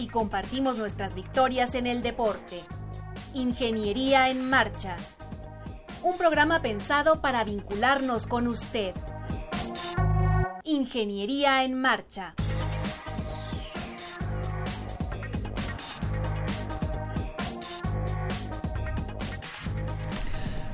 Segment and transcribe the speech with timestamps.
[0.00, 2.60] y compartimos nuestras victorias en el deporte.
[3.34, 4.96] Ingeniería en Marcha.
[6.02, 8.94] Un programa pensado para vincularnos con usted.
[10.64, 12.34] Ingeniería en Marcha.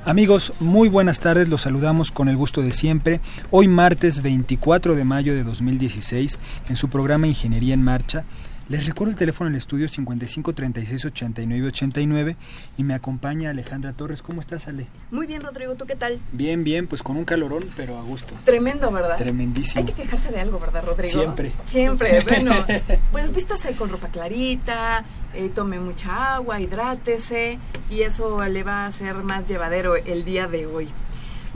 [0.07, 3.19] Amigos, muy buenas tardes, los saludamos con el gusto de siempre.
[3.51, 6.39] Hoy martes 24 de mayo de 2016,
[6.69, 8.23] en su programa Ingeniería en Marcha,
[8.69, 12.35] les recuerdo el teléfono en el estudio 55 36 89 89
[12.77, 14.21] y me acompaña Alejandra Torres.
[14.21, 14.87] ¿Cómo estás, Ale?
[15.11, 15.75] Muy bien, Rodrigo.
[15.75, 16.19] ¿Tú qué tal?
[16.31, 18.33] Bien, bien, pues con un calorón, pero a gusto.
[18.43, 19.17] Tremendo, ¿verdad?
[19.17, 19.79] Tremendísimo.
[19.79, 21.19] Hay que quejarse de algo, ¿verdad, Rodrigo?
[21.19, 21.51] Siempre.
[21.65, 22.21] Siempre.
[22.27, 22.53] Bueno,
[23.11, 28.87] pues vístase con ropa clarita, eh, tome mucha agua, hidrátese y eso le va a
[28.87, 30.89] hacer más llevadero el día de hoy.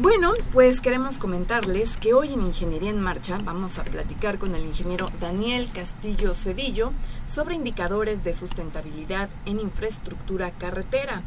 [0.01, 4.65] Bueno, pues queremos comentarles que hoy en Ingeniería en Marcha vamos a platicar con el
[4.65, 6.91] ingeniero Daniel Castillo Cedillo
[7.27, 11.21] sobre indicadores de sustentabilidad en infraestructura carretera.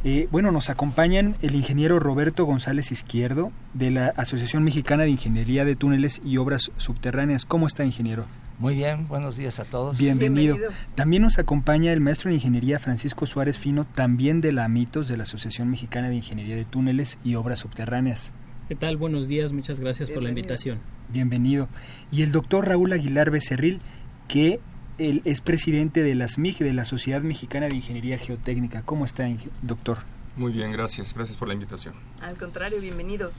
[0.03, 5.65] eh, bueno, nos acompañan el ingeniero Roberto González Izquierdo de la Asociación Mexicana de Ingeniería
[5.65, 7.45] de Túneles y Obras Subterráneas.
[7.45, 8.25] ¿Cómo está, ingeniero?
[8.59, 9.97] Muy bien, buenos días a todos.
[9.97, 10.57] Bienvenido.
[10.95, 15.17] También nos acompaña el maestro en ingeniería Francisco Suárez Fino, también de la AMITOS, de
[15.17, 18.31] la Asociación Mexicana de Ingeniería de Túneles y Obras Subterráneas.
[18.67, 18.97] ¿Qué tal?
[18.97, 20.79] Buenos días, muchas gracias por la invitación.
[21.09, 21.67] Bienvenido.
[22.11, 23.81] Y el doctor Raúl Aguilar Becerril,
[24.27, 24.59] que
[24.97, 28.83] él es presidente de la SMIG, de la Sociedad Mexicana de Ingeniería Geotécnica.
[28.83, 29.27] ¿Cómo está,
[29.61, 29.99] doctor?
[30.35, 31.13] Muy bien, gracias.
[31.13, 31.93] Gracias por la invitación.
[32.21, 33.31] Al contrario, bienvenido.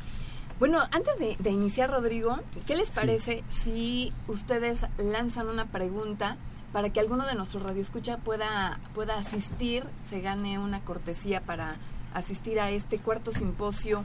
[0.61, 6.37] Bueno, antes de, iniciar, Rodrigo, ¿qué les parece si ustedes lanzan una pregunta
[6.73, 11.77] para que alguno de nuestros radioescucha pueda, pueda asistir, se gane una cortesía para
[12.15, 14.05] asistir a este cuarto simposio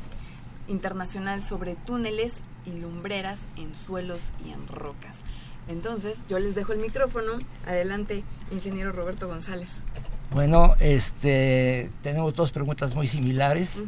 [0.67, 5.21] internacional sobre túneles y lumbreras en suelos y en rocas?
[5.69, 7.33] Entonces, yo les dejo el micrófono.
[7.65, 9.83] Adelante, ingeniero Roberto González.
[10.31, 13.81] Bueno, este, tenemos dos preguntas muy similares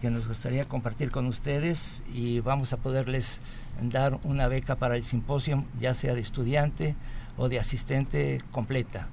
[0.00, 3.40] que nos gustaría compartir con ustedes y vamos a poderles
[3.80, 6.96] dar una beca para el simposio, ya sea de estudiante
[7.36, 9.08] o de asistente completa.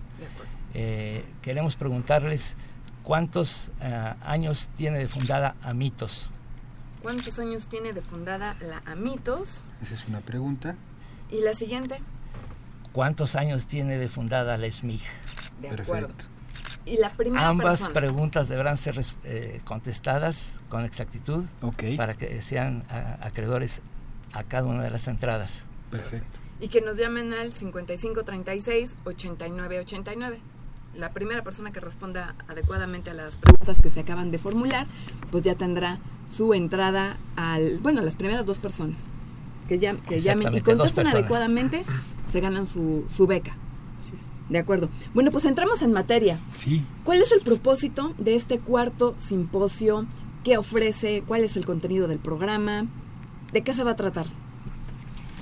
[0.73, 2.55] Eh, queremos preguntarles
[3.03, 6.29] cuántos eh, años tiene de fundada Amitos.
[7.01, 9.61] ¿Cuántos años tiene de fundada la Amitos?
[9.81, 10.75] Esa es una pregunta.
[11.31, 11.99] ¿Y la siguiente?
[12.91, 14.99] ¿Cuántos años tiene de fundada la SMIG?
[15.61, 16.09] De acuerdo.
[16.85, 21.45] Y la primera Ambas preguntas deberán ser eh, contestadas con exactitud
[21.97, 22.83] para que sean
[23.21, 23.83] acreedores
[24.33, 25.67] a cada una de las entradas.
[25.91, 26.39] Perfecto.
[26.59, 30.39] Y que nos llamen al 5536-8989.
[30.95, 34.87] La primera persona que responda adecuadamente a las preguntas que se acaban de formular,
[35.29, 37.77] pues ya tendrá su entrada al...
[37.79, 39.09] Bueno, las primeras dos personas
[39.69, 41.85] que, llamen y contestan adecuadamente,
[42.31, 43.55] se ganan su, su beca.
[44.49, 44.89] De acuerdo.
[45.13, 46.37] Bueno, pues entramos en materia.
[46.51, 46.83] Sí.
[47.03, 50.07] ¿Cuál es el propósito de este cuarto simposio?
[50.43, 51.23] ¿Qué ofrece?
[51.27, 52.87] ¿Cuál es el contenido del programa?
[53.53, 54.25] ¿De qué se va a tratar?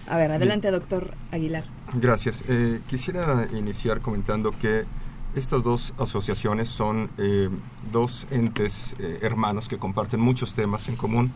[0.09, 1.63] A ver, adelante, doctor Aguilar.
[1.93, 2.43] Gracias.
[2.49, 4.85] Eh, quisiera iniciar comentando que
[5.35, 7.49] estas dos asociaciones son eh,
[7.91, 11.31] dos entes eh, hermanos que comparten muchos temas en común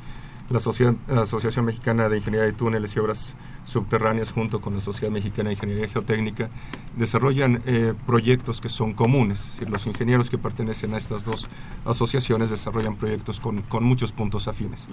[0.51, 5.49] la, Asociación Mexicana de Ingeniería de Túneles y Obras Subterráneas junto con la Sociedad Mexicana
[5.49, 6.49] de Ingeniería Geotécnica
[6.97, 9.39] desarrollan eh, proyectos que son comunes.
[9.39, 11.47] Es decir, los ingenieros que pertenecen a estas dos
[11.85, 14.87] asociaciones desarrollan proyectos con, muchos puntos afines.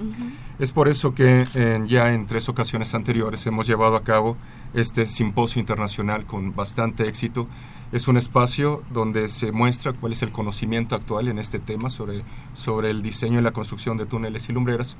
[0.58, 1.46] Es por eso que
[1.86, 4.36] ya en tres ocasiones anteriores hemos llevado a cabo
[4.74, 7.48] este simposio internacional con bastante éxito.
[7.90, 12.22] Es un espacio donde se muestra cuál es el conocimiento actual en este tema sobre,
[12.54, 14.96] sobre el diseño y la construcción de túneles y lumbreras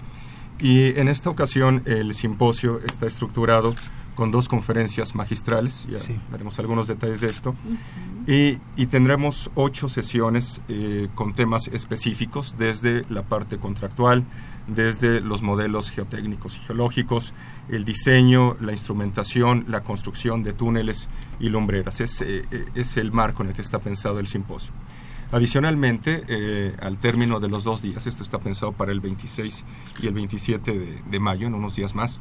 [0.60, 3.74] y en esta ocasión el simposio está estructurado
[4.18, 5.98] con dos conferencias magistrales, ya
[6.32, 7.54] daremos algunos detalles de esto,
[8.26, 14.24] y, y, tendremos ocho sesiones eh, con temas específicos desde la parte contractual,
[14.66, 17.32] desde los modelos geotécnicos y geológicos,
[17.68, 21.08] el diseño, la instrumentación, la construcción de túneles
[21.38, 22.00] y lumbreras.
[22.00, 22.44] Es, eh,
[22.74, 24.72] es el marco en el que está pensado el simposio.
[25.30, 29.62] Adicionalmente, eh, al término de los dos días, esto está pensado para el 26
[30.02, 32.18] y el 27 de, mayo, en unos días más,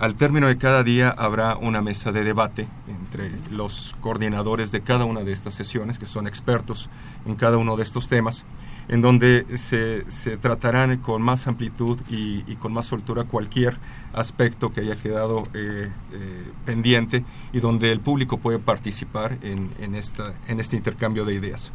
[0.00, 5.04] al término de cada día habrá una mesa de debate entre los coordinadores de cada
[5.04, 6.90] una de estas sesiones, que son expertos
[7.24, 8.44] en cada uno de estos temas,
[8.88, 10.02] en donde se,
[10.38, 13.78] tratarán con más amplitud y, con más soltura cualquier
[14.12, 20.34] aspecto que haya quedado eh, eh, pendiente y donde el público puede participar en, esta,
[20.48, 21.70] en este intercambio de ideas.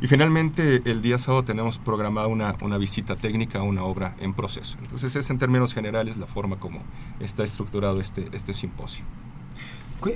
[0.00, 4.34] Y finalmente, el día sábado tenemos programada una, una visita técnica a una obra en
[4.34, 4.76] proceso.
[4.82, 6.80] Entonces, es en términos generales la forma como
[7.20, 9.04] está estructurado este, este simposio.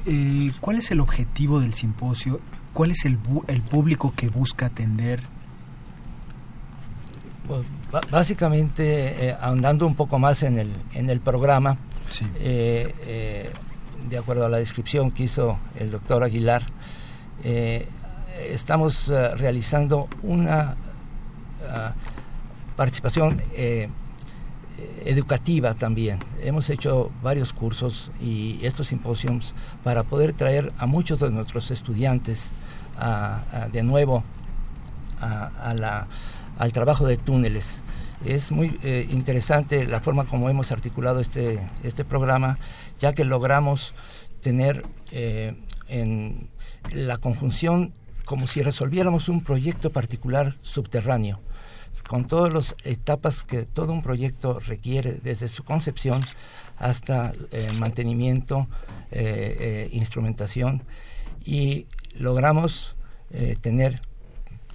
[0.07, 2.41] Eh, ¿Cuál es el objetivo del simposio?
[2.75, 5.23] ¿Cuál es el, el público que busca atender?
[7.47, 7.65] Pues,
[8.11, 11.79] básicamente, eh, ahondando un poco más en el, en el programa,
[12.41, 13.51] eh,
[14.11, 16.67] de acuerdo a la descripción que hizo el doctor Aguilar,
[18.39, 20.77] estamos eh, realizando una
[21.67, 21.95] ah,
[22.77, 23.89] participación eh,
[25.05, 26.19] educativa también.
[26.41, 32.51] Hemos hecho varios cursos y estos simposios para poder traer a muchos de nuestros estudiantes
[33.73, 34.25] de nuevo
[35.21, 37.83] al trabajo de túneles.
[38.25, 42.59] Es muy eh, interesante la forma como hemos articulado este, este programa,
[42.99, 43.95] ya que logramos
[44.43, 44.85] tener
[45.89, 46.49] en
[46.93, 47.93] la conjunción
[48.29, 51.41] como si resolviéramos un proyecto particular subterráneo,
[52.07, 56.21] con todas las etapas que todo un proyecto requiere, desde su concepción
[56.77, 58.69] hasta eh, mantenimiento,
[59.11, 60.83] eh, eh, instrumentación,
[61.43, 61.87] y
[62.19, 62.95] logramos
[63.61, 64.01] tener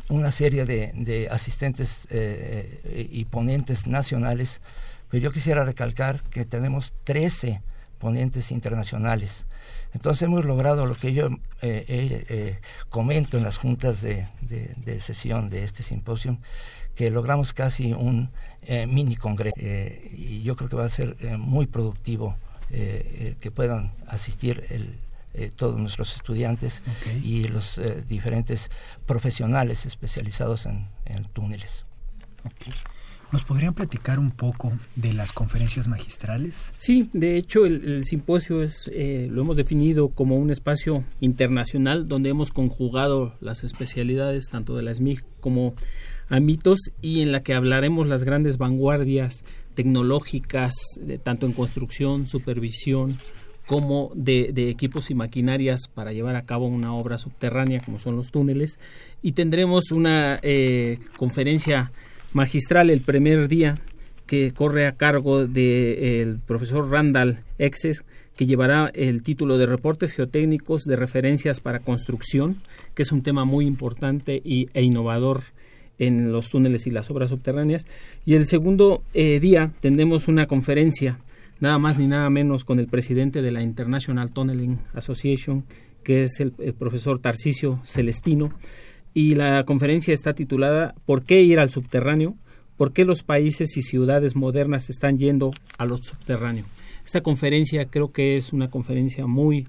[0.09, 4.61] una serie de, asistentes y ponentes nacionales,
[5.09, 7.61] pero yo quisiera recalcar que tenemos 13
[8.00, 9.47] ponentes internacionales
[9.94, 11.28] entonces hemos logrado lo que yo
[11.62, 12.60] eh, eh,
[12.90, 14.28] comento en las juntas de,
[15.00, 16.38] sesión de este simposio,
[16.95, 18.31] que logramos casi un
[18.63, 22.36] eh, mini congreso y yo creo que va a ser muy productivo
[22.69, 24.98] que puedan asistir
[25.56, 26.81] todos nuestros estudiantes
[27.22, 28.72] y los diferentes
[29.06, 30.88] profesionales especializados en,
[31.34, 31.86] túneles.
[33.33, 36.71] ¿Nos podrían platicar un poco de las conferencias magistrales?
[36.77, 42.29] Sí, de hecho el, simposio es, eh, lo hemos definido como un espacio internacional donde
[42.29, 45.74] hemos conjugado las especialidades tanto de la SMIG como
[46.29, 49.43] ámbitos y en la que hablaremos las grandes vanguardias
[49.74, 50.75] tecnológicas,
[51.24, 53.17] tanto en construcción, supervisión,
[53.65, 58.29] como de, equipos y maquinarias para llevar a cabo una obra subterránea como son los
[58.29, 58.79] túneles
[59.24, 61.91] y tendremos una eh, conferencia
[62.34, 63.75] magistral el primer día
[64.25, 68.04] que corre a cargo del profesor Randall Exes,
[68.36, 72.62] que llevará el título de Reportes Geotécnicos de Referencias para Construcción,
[72.96, 75.42] que es un tema muy importante y, e innovador
[76.00, 77.86] en los túneles y las obras subterráneas.
[78.25, 81.20] Y el segundo eh, día tendremos una conferencia,
[81.60, 85.66] nada más ni nada menos, con el presidente de la International Tunneling Association,
[86.04, 88.52] que es el, el profesor Tarcisio Celestino,
[89.13, 92.36] y la conferencia está titulada ¿Por qué ir al subterráneo?
[92.77, 96.65] ¿Por qué los países y ciudades modernas están yendo a lo subterráneo?
[97.05, 99.67] Esta conferencia creo que es una conferencia muy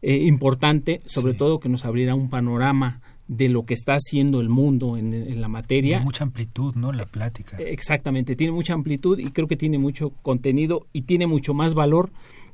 [0.00, 4.48] eh, importante, sobre todo que nos abrirá un panorama de lo que está haciendo el
[4.48, 5.98] mundo en, la materia.
[5.98, 6.92] Tiene mucha amplitud, ¿no?
[6.92, 7.56] La plática.
[7.58, 12.10] Exactamente, tiene mucha amplitud y creo que tiene mucho contenido y tiene mucho más valor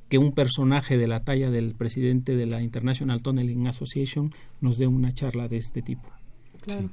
[0.08, 4.86] que un personaje de la talla del presidente de la International Tunneling Association nos dé
[4.86, 6.08] una charla de este tipo.
[6.62, 6.90] Claro.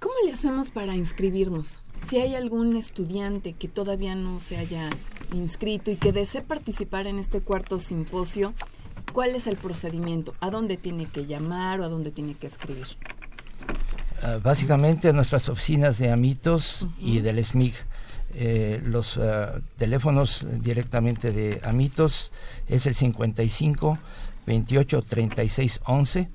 [0.00, 1.80] ¿Cómo le hacemos para inscribirnos?
[2.08, 4.88] Si hay algún estudiante que todavía no se haya
[5.32, 8.54] inscrito y que desee participar en este cuarto simposio,
[9.12, 10.34] ¿cuál es el procedimiento?
[10.40, 12.86] ¿A dónde tiene que llamar o a dónde tiene que escribir?
[14.22, 17.74] Uh, básicamente nuestras oficinas de Amitos y del SMIG.
[18.32, 22.30] Eh, los uh, teléfonos directamente de Amitos
[22.68, 23.98] es el 55
[24.46, 26.28] 28 36 11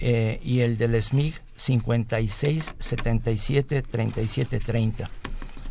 [0.00, 5.10] eh, y el del SMIG 56 77 37 30.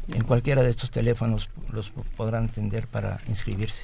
[0.08, 3.84] En cualquiera de estos teléfonos los podrán atender para inscribirse.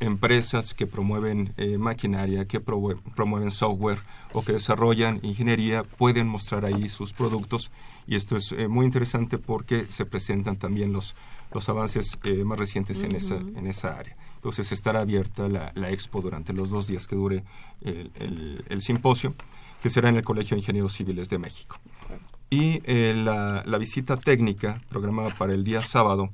[0.00, 3.98] empresas que promueven eh, maquinaria, que promueven software
[4.32, 7.70] o que desarrollan ingeniería pueden mostrar ahí sus productos
[8.10, 11.14] y esto es eh, muy interesante porque se presentan también los,
[11.54, 14.14] los avances más recientes en, esa, en esa área.
[14.34, 17.44] Entonces estará abierta la, la expo durante los dos días que dure
[17.82, 19.34] el, el, simposio,
[19.82, 21.76] que será en el Colegio de Ingenieros Civiles de México.
[22.50, 22.80] Y
[23.12, 26.30] la, la visita técnica programada para el día sábado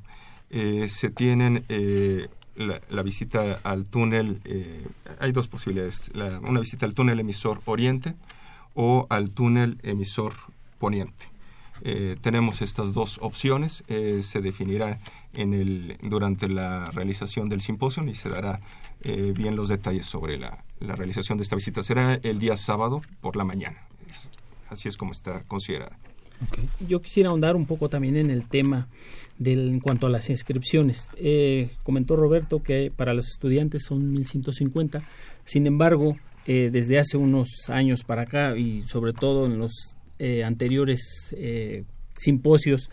[0.49, 4.87] eh, se tienen eh, la, visita al túnel, eh,
[5.19, 6.11] hay dos posibilidades,
[6.43, 8.15] una visita al túnel emisor oriente
[8.75, 10.35] o al túnel emisor
[10.79, 11.36] poniente.
[12.21, 14.99] Tenemos estas dos opciones, se definirá
[15.33, 18.61] en el, durante la realización del simposio y se dará
[19.03, 21.83] bien los detalles sobre la, la realización de esta visita.
[21.83, 23.79] Será el día sábado por la mañana,
[24.71, 25.97] así es como está considerada.
[26.87, 28.89] Yo quisiera ahondar un poco también en el tema
[29.39, 31.09] del, en cuanto a las inscripciones.
[31.17, 35.03] Eh, comentó Roberto que para los estudiantes son 1.150,
[35.45, 36.17] sin embargo,
[36.47, 41.35] eh, desde hace unos años para acá y sobre todo en los eh, anteriores
[42.17, 42.91] simposios,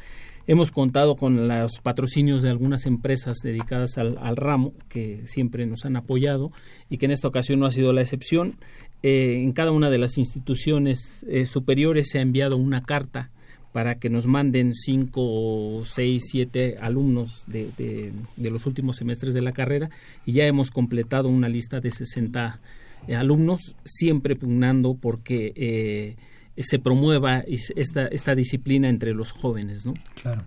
[0.48, 5.96] hemos contado con los patrocinios de algunas empresas dedicadas al, ramo que siempre nos han
[5.96, 6.52] apoyado
[6.90, 8.56] y que en esta ocasión no ha sido la excepción.
[9.02, 13.32] en cada una de las instituciones superiores se ha enviado una carta
[13.74, 19.52] para que nos manden cinco, seis, siete alumnos de, de, los últimos semestres de la
[19.52, 19.90] carrera
[20.26, 22.62] y ya hemos completado una lista de 60
[23.08, 26.16] eh, alumnos, siempre pugnando porque eh,
[26.58, 29.94] se promueva esta, esta disciplina entre los jóvenes, ¿no?
[30.22, 30.44] Claro.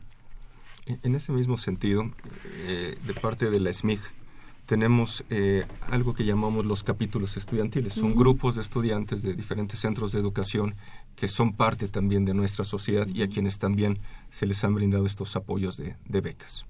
[1.02, 2.04] En ese mismo sentido,
[2.68, 3.98] eh, de parte de la SMIG,
[4.66, 7.94] tenemos eh, algo que llamamos los capítulos estudiantiles.
[7.94, 10.74] Son grupos de estudiantes de diferentes centros de educación
[11.14, 13.98] que son parte también de nuestra sociedad y a quienes también
[14.30, 16.66] se les han brindado estos apoyos de, de becas.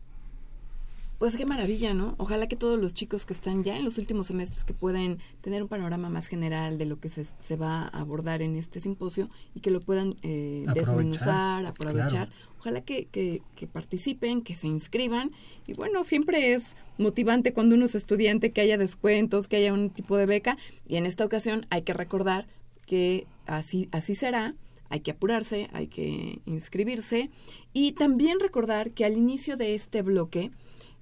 [1.18, 2.14] Pues qué maravilla, ¿no?
[2.18, 5.62] Ojalá que todos los chicos que están ya en los últimos semestres que pueden tener
[5.62, 9.30] un panorama más general de lo que se, se va a abordar en este simposio
[9.54, 12.28] y que lo puedan eh, desmenuzar, aprovechar.
[12.58, 15.32] Ojalá que, que, que, participen, que se inscriban.
[15.66, 19.88] Y bueno, siempre es motivante cuando uno es estudiante que haya descuentos, que haya un
[19.88, 20.58] tipo de beca.
[20.86, 22.46] Y en esta ocasión hay que recordar
[22.84, 24.54] que así, así será
[24.88, 27.30] hay que apurarse, hay que inscribirse
[27.72, 30.52] y también recordar que al inicio de este bloque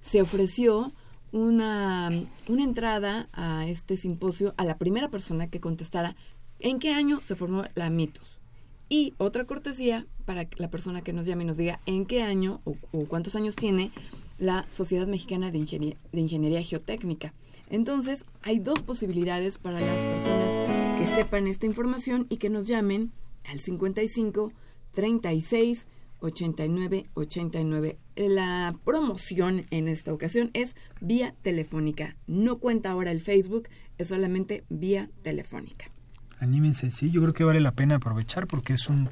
[0.05, 0.93] se ofreció
[1.31, 2.09] una,
[2.47, 6.15] una entrada a este simposio a la primera persona que contestara
[6.59, 8.39] en qué año se formó la mitos.
[8.87, 12.61] Y otra cortesía para la persona que nos llame y nos diga en qué año
[12.65, 13.91] o, cuántos años tiene
[14.37, 17.33] la Sociedad Mexicana de, Ingeniería, de Ingeniería Geotécnica.
[17.71, 22.67] Entonces, hay dos posibilidades para las personas que que sepan esta información y que nos
[22.67, 23.11] llamen
[23.45, 24.53] al 55
[24.93, 25.87] 36
[26.21, 27.97] 89 89.
[28.15, 32.15] La promoción en esta ocasión es vía telefónica.
[32.27, 33.67] No cuenta ahora el Facebook,
[33.97, 35.85] es solamente vía telefónica.
[36.39, 39.09] Anímense, sí, yo creo que vale la pena aprovechar porque es un,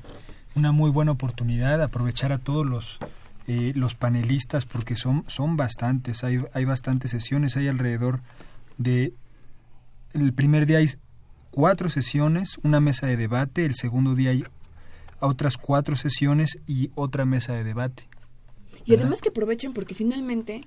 [0.56, 3.00] una muy buena oportunidad, aprovechar a todos los,
[3.48, 8.22] eh, los panelistas porque son, son bastantes, hay, hay bastantes sesiones, hay alrededor
[8.78, 9.14] de...
[10.14, 10.90] El primer día hay
[11.50, 14.44] cuatro sesiones, una mesa de debate, el segundo día hay
[15.20, 18.08] otras cuatro sesiones y otra mesa de debate.
[18.86, 20.62] Y además que aprovechen porque finalmente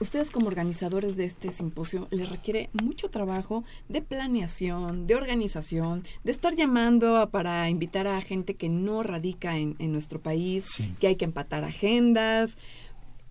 [0.00, 6.32] ustedes como organizadores de este simposio les requiere mucho trabajo de planeación, de organización, de
[6.32, 10.66] estar llamando para invitar a gente que no radica en, nuestro país,
[11.00, 12.56] que hay que empatar agendas.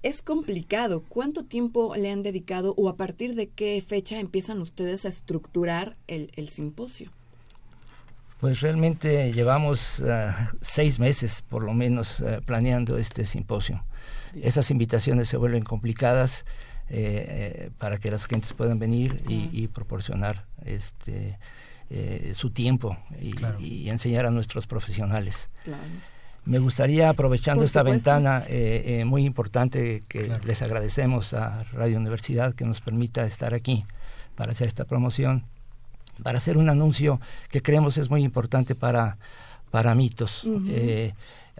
[0.03, 1.03] Es complicado.
[1.07, 5.95] ¿Cuánto tiempo le han dedicado o a partir de qué fecha empiezan ustedes a estructurar
[6.07, 7.11] el, simposio?
[8.39, 13.83] Pues realmente llevamos eh, seis meses por lo menos eh, planeando este simposio
[14.41, 16.45] esas invitaciones se vuelven complicadas
[16.87, 17.25] eh,
[17.65, 21.39] eh, para que las gentes puedan venir y, proporcionar este
[21.89, 22.95] eh, su tiempo
[23.59, 25.49] y, enseñar a nuestros profesionales.
[26.43, 28.43] Me gustaría, aprovechando esta ventana
[29.03, 33.83] muy importante que les agradecemos a Radio Universidad que nos permita estar aquí
[34.35, 35.43] para hacer esta promoción,
[36.21, 37.19] para hacer un anuncio
[37.49, 39.17] que creemos es muy importante para,
[39.71, 40.47] para Mitos.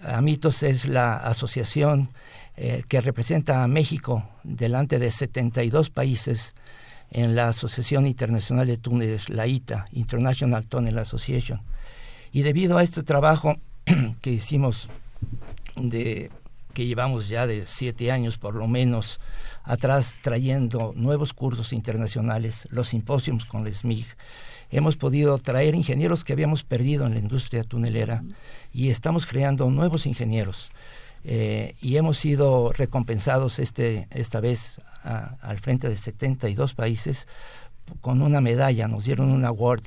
[0.02, 2.10] Amitos es la asociación
[2.58, 6.56] eh, que representa a México delante de 72 países
[7.12, 11.62] en la Asociación Internacional de Túneles, la ITA, International Tunnel Association.
[12.32, 13.56] Y debido a este trabajo
[14.22, 14.88] que hicimos,
[15.76, 16.32] de,
[16.74, 19.20] que llevamos ya de siete años por lo menos
[19.64, 24.06] atrás, trayendo nuevos cursos internacionales, los simposios con la SMIG,
[24.78, 28.24] hemos podido traer ingenieros que habíamos perdido en la industria tunelera
[28.74, 30.70] y estamos creando nuevos ingenieros
[31.24, 37.28] eh, y hemos sido recompensados este, esta vez al frente de 72 países
[38.02, 39.84] con una medalla, nos dieron un award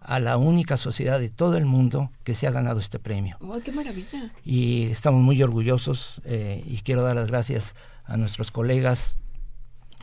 [0.00, 3.38] a la única sociedad de todo el mundo que se ha ganado este premio.
[3.64, 4.32] qué maravilla!
[4.44, 9.14] Y estamos muy orgullosos eh, y quiero dar las gracias a nuestros colegas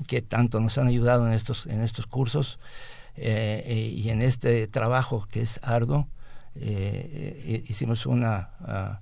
[0.08, 2.60] que tanto nos han ayudado en estos, en estos cursos
[3.20, 6.08] eh, y en este trabajo que es arduo.
[6.56, 8.50] hicimos una...
[8.62, 9.02] Ah,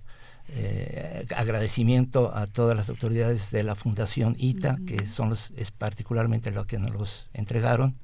[0.49, 6.51] eh, agradecimiento a todas las autoridades de la Fundación ITA, que son los, es particularmente
[6.51, 7.97] lo que nos los entregaron.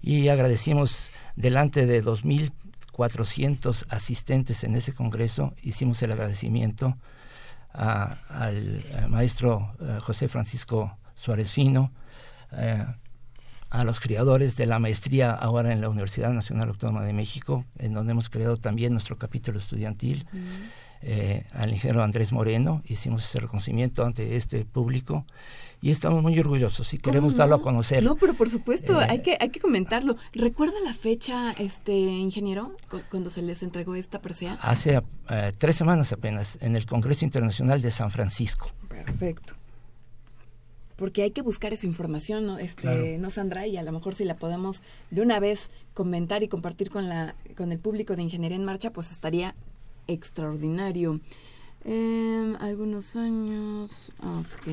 [0.00, 6.96] Y agradecimos delante de 2.400 asistentes en ese congreso, hicimos el agradecimiento
[7.74, 11.92] al, maestro eh, José Francisco Suárez Fino,
[12.52, 12.86] eh,
[13.70, 17.94] a los creadores de la maestría ahora en la Universidad Nacional Autónoma de México, en
[17.94, 20.26] donde hemos creado también nuestro capítulo estudiantil
[21.02, 25.24] eh, al ingeniero Andrés Moreno, hicimos ese reconocimiento ante este público
[25.80, 28.02] y estamos muy orgullosos y queremos darlo a conocer.
[28.02, 30.16] No, pero por supuesto, eh, hay que hay que comentarlo.
[30.34, 32.76] ¿Recuerda la fecha, este ingeniero,
[33.10, 34.58] cuando se les entregó esta presea?
[34.60, 38.70] Hace eh, tres semanas apenas, en el Congreso Internacional de San Francisco.
[38.88, 39.59] Perfecto.
[41.00, 42.58] Porque hay que buscar esa información, ¿no?
[42.58, 46.48] Este, no Sandra, y a lo mejor si la podemos de una vez comentar y
[46.48, 49.54] compartir con la con el público de Ingeniería en Marcha, pues estaría
[50.08, 51.20] extraordinario.
[51.84, 53.90] Em, algunos años.
[54.22, 54.66] Ok.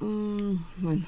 [0.00, 1.06] Mm, bueno.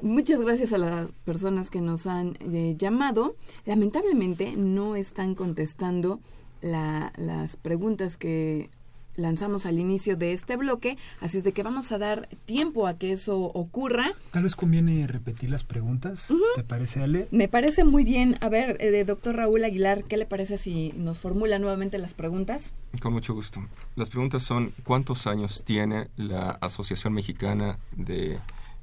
[0.00, 3.36] Muchas gracias a las personas que nos han eh, llamado.
[3.66, 6.20] Lamentablemente no están contestando
[6.62, 8.70] las preguntas que
[9.16, 12.98] lanzamos al inicio de este bloque, así es de que vamos a dar tiempo a
[12.98, 14.14] que eso ocurra.
[14.30, 17.28] Tal vez conviene repetir las preguntas, ¿te parece Ale?
[17.30, 18.36] Me parece muy bien.
[18.40, 22.72] A ver, eh, doctor Raúl Aguilar, ¿qué le parece si nos formula nuevamente las preguntas?
[23.00, 23.64] Con mucho gusto.
[23.96, 28.38] Las preguntas son, ¿cuántos años tiene la Asociación Mexicana de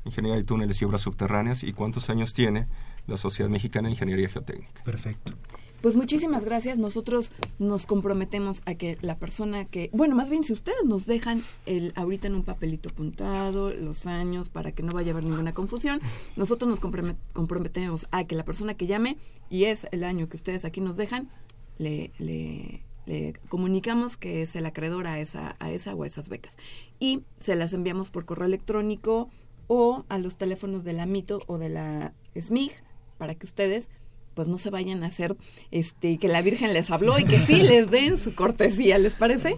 [0.05, 2.67] Ingeniería de Túneles y Obras Subterráneas y cuántos años tiene
[3.07, 4.83] la Sociedad Mexicana de Ingeniería Geotécnica?
[4.83, 5.33] Perfecto.
[5.81, 6.77] Pues muchísimas gracias.
[6.77, 11.43] Nosotros nos comprometemos a que la persona que, bueno, más bien si ustedes nos dejan
[11.65, 15.55] el ahorita en un papelito apuntado los años para que no vaya a haber ninguna
[15.55, 15.99] confusión,
[16.35, 19.17] nosotros nos comprometemos a que la persona que llame
[19.49, 21.31] y es el año que ustedes aquí nos dejan,
[21.79, 26.29] le, le, le comunicamos que es el acreedor a esa, a esa o a esas
[26.29, 26.57] becas.
[26.99, 29.29] Y se las enviamos por correo electrónico
[29.65, 32.71] o a los teléfonos de la MITO o de la SMIG
[33.17, 33.89] para que ustedes
[34.33, 35.35] pues no se vayan a hacer
[35.71, 39.57] este que la Virgen les habló y que sí les den su cortesía, ¿les parece?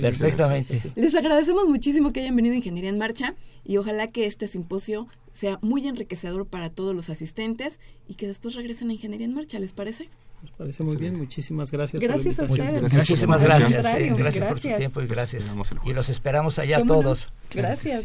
[0.00, 0.92] Perfectamente.
[0.94, 5.08] Les agradecemos muchísimo que hayan venido a Ingeniería en Marcha y ojalá que este simposio
[5.32, 9.58] sea muy enriquecedor para todos los asistentes y que después regresen a Ingeniería en Marcha,
[9.58, 10.08] ¿les parece?
[10.42, 12.02] Nos parece muy bien, muchísimas gracias.
[12.02, 12.92] Gracias a ustedes.
[12.92, 13.82] Muchísimas gracias,
[14.16, 15.54] gracias, por su tiempo y gracias.
[15.84, 17.28] Y los esperamos allá todos.
[17.50, 18.04] Gracias.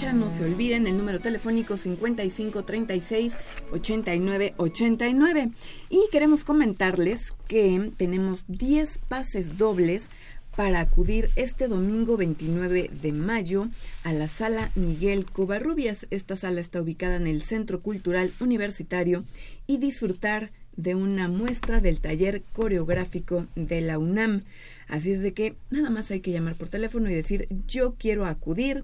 [0.00, 3.34] No se olviden el número telefónico 5536
[3.70, 5.50] 8989.
[5.90, 10.08] Y queremos comentarles que tenemos 10 pases dobles
[10.56, 13.68] para acudir este domingo 29 de mayo
[14.02, 16.06] a la sala Miguel Covarrubias.
[16.10, 19.24] Esta sala está ubicada en el Centro Cultural Universitario
[19.66, 24.44] y disfrutar de una muestra del taller coreográfico de la UNAM.
[24.88, 28.24] Así es de que nada más hay que llamar por teléfono y decir yo quiero
[28.24, 28.82] acudir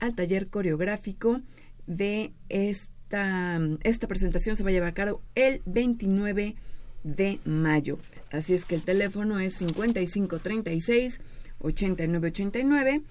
[0.00, 1.40] al taller coreográfico
[1.86, 6.56] de esta, esta presentación se va a llevar a cabo el 29
[7.04, 7.98] de mayo.
[8.30, 11.20] Así es que el teléfono es 5536
[11.58, 13.02] 8989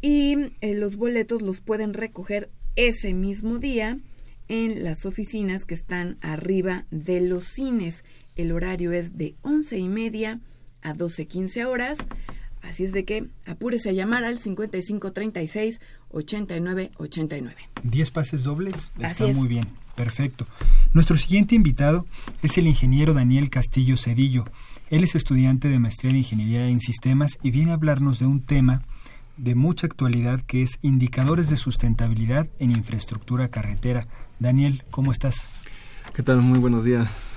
[0.00, 3.98] y los boletos los pueden recoger ese mismo día
[4.48, 8.04] en las oficinas que están arriba de los cines.
[8.36, 10.40] El horario es de once y media
[10.82, 11.98] a 12.15 horas.
[12.62, 17.56] Así es de que apúrese a llamar al 5536 8989.
[17.84, 18.88] ¿10 pases dobles?
[19.00, 20.46] Está muy bien, perfecto.
[20.92, 22.06] Nuestro siguiente invitado
[22.42, 24.44] es el ingeniero Daniel Castillo Cedillo.
[24.90, 28.42] Él es estudiante de maestría de Ingeniería en Sistemas y viene a hablarnos de un
[28.42, 28.82] tema
[29.36, 34.06] de mucha actualidad que es indicadores de sustentabilidad en infraestructura carretera.
[34.38, 35.48] Daniel, ¿cómo estás?
[36.14, 36.42] ¿Qué tal?
[36.42, 37.31] Muy buenos días.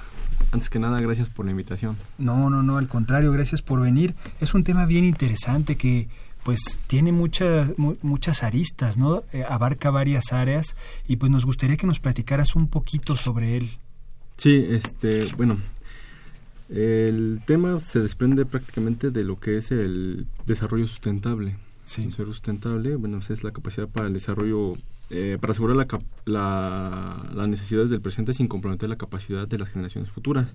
[0.56, 1.98] Antes que nada, gracias por la invitación.
[2.18, 4.16] No, no, no, al contrario, gracias por venir.
[4.40, 6.08] Es un tema bien interesante que
[6.44, 9.24] pues tiene muchas muchas aristas, ¿no?
[9.34, 10.78] Eh, abarca varias áreas
[11.10, 13.70] y pues nos gustaría que nos platicaras un poquito sobre él.
[14.38, 15.58] Sí, este, bueno,
[16.70, 21.58] el tema se desprende prácticamente de lo que es el desarrollo sustentable.
[21.84, 22.04] Sí.
[22.04, 24.78] El desarrollo sustentable, bueno, es la capacidad para el desarrollo,
[25.10, 25.88] eh, para asegurar la,
[26.26, 30.54] la, las necesidades del presente sin comprometer la capacidad de las generaciones futuras.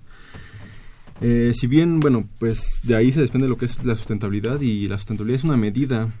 [1.21, 4.87] Eh, si bien, bueno, pues de ahí se desprende lo que es la sustentabilidad y
[4.87, 6.11] la sustentabilidad es una medida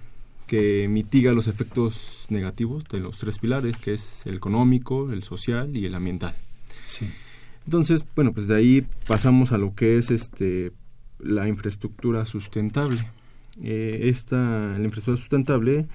[0.45, 5.75] que mitiga los efectos negativos de los tres pilares, que es el económico, el social
[5.75, 6.35] y el ambiental.
[6.87, 7.07] Sí.
[7.65, 10.71] Entonces, bueno, pues de ahí pasamos a lo que es este
[11.19, 13.07] la infraestructura sustentable.
[13.61, 15.87] Eh, esta, la infraestructura sustentable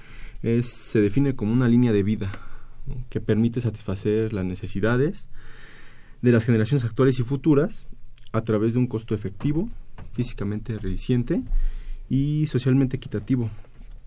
[0.43, 2.31] es, se define como una línea de vida
[3.11, 5.29] que permite satisfacer las necesidades
[6.23, 7.87] de las generaciones actuales y futuras
[8.33, 9.69] a través de un costo efectivo,
[10.13, 11.43] físicamente rediciente
[12.09, 13.51] y socialmente equitativo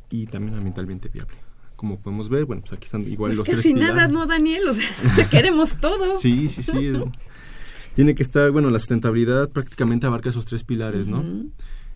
[0.09, 1.35] y también ambientalmente viable.
[1.75, 4.67] Como podemos ver, bueno, pues aquí están igual pues los casi nada, ¿no, Daniel?
[4.67, 6.19] O sea, queremos todo.
[6.19, 6.93] Sí, sí, sí.
[7.95, 11.23] Tiene que estar, bueno, la sustentabilidad prácticamente abarca esos tres pilares, ¿no?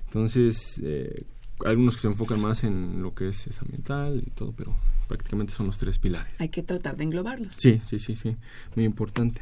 [0.07, 1.23] Entonces, eh,
[1.65, 4.75] algunos que se enfocan más en lo que es, es, ambiental y todo, pero
[5.07, 6.33] prácticamente son los tres pilares.
[6.39, 7.53] Hay que tratar de englobarlos.
[7.57, 8.35] Sí, sí, sí, sí,
[8.75, 9.41] muy importante.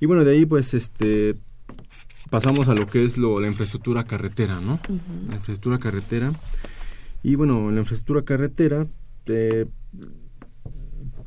[0.00, 1.36] Y bueno, de ahí pues este
[2.30, 4.80] pasamos a lo que es lo, la infraestructura carretera, ¿no?
[5.28, 6.32] La infraestructura carretera.
[7.22, 8.86] Y bueno, la infraestructura carretera,
[9.26, 9.66] eh,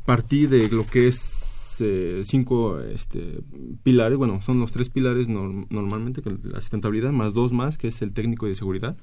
[0.06, 3.40] partí de lo que es eh, cinco este,
[3.84, 8.02] pilares, bueno, son los tres pilares normalmente, que la sustentabilidad, más dos más, que es
[8.02, 8.98] el técnico de seguridad.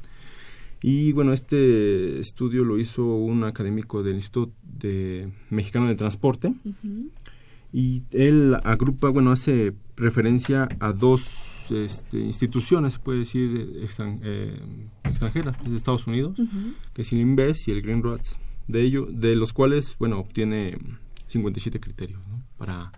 [0.86, 6.52] Y bueno, este estudio lo hizo un académico del Instituto de Mexicano de Transporte.
[7.72, 13.80] Y él agrupa, bueno, hace referencia a dos este, instituciones, se puede decir,
[14.22, 14.60] eh,
[15.04, 16.36] extranjeras, de Estados Unidos,
[16.92, 18.38] que es el INVES y el Green Roads.
[18.68, 20.76] De ello, de los cuales, bueno, obtiene
[21.28, 22.20] 57 criterios
[22.58, 22.92] para,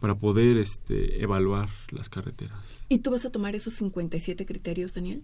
[0.00, 2.58] para poder este, evaluar las carreteras.
[2.88, 5.22] ¿Y tú vas a tomar esos 57 criterios, Daniel?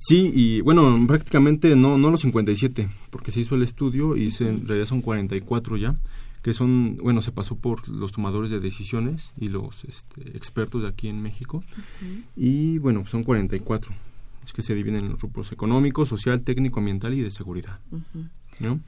[0.00, 4.48] Sí, y bueno, prácticamente no, no los 57, porque se hizo el estudio y se,
[4.48, 5.96] en realidad son 44 ya,
[6.42, 10.88] que son, bueno, se pasó por los tomadores de decisiones y los este, expertos de
[10.88, 11.64] aquí en México,
[12.36, 13.92] y bueno, son 44,
[14.44, 17.80] es que se dividen en los grupos económico, social, técnico, ambiental y de seguridad.
[18.60, 18.80] ¿no?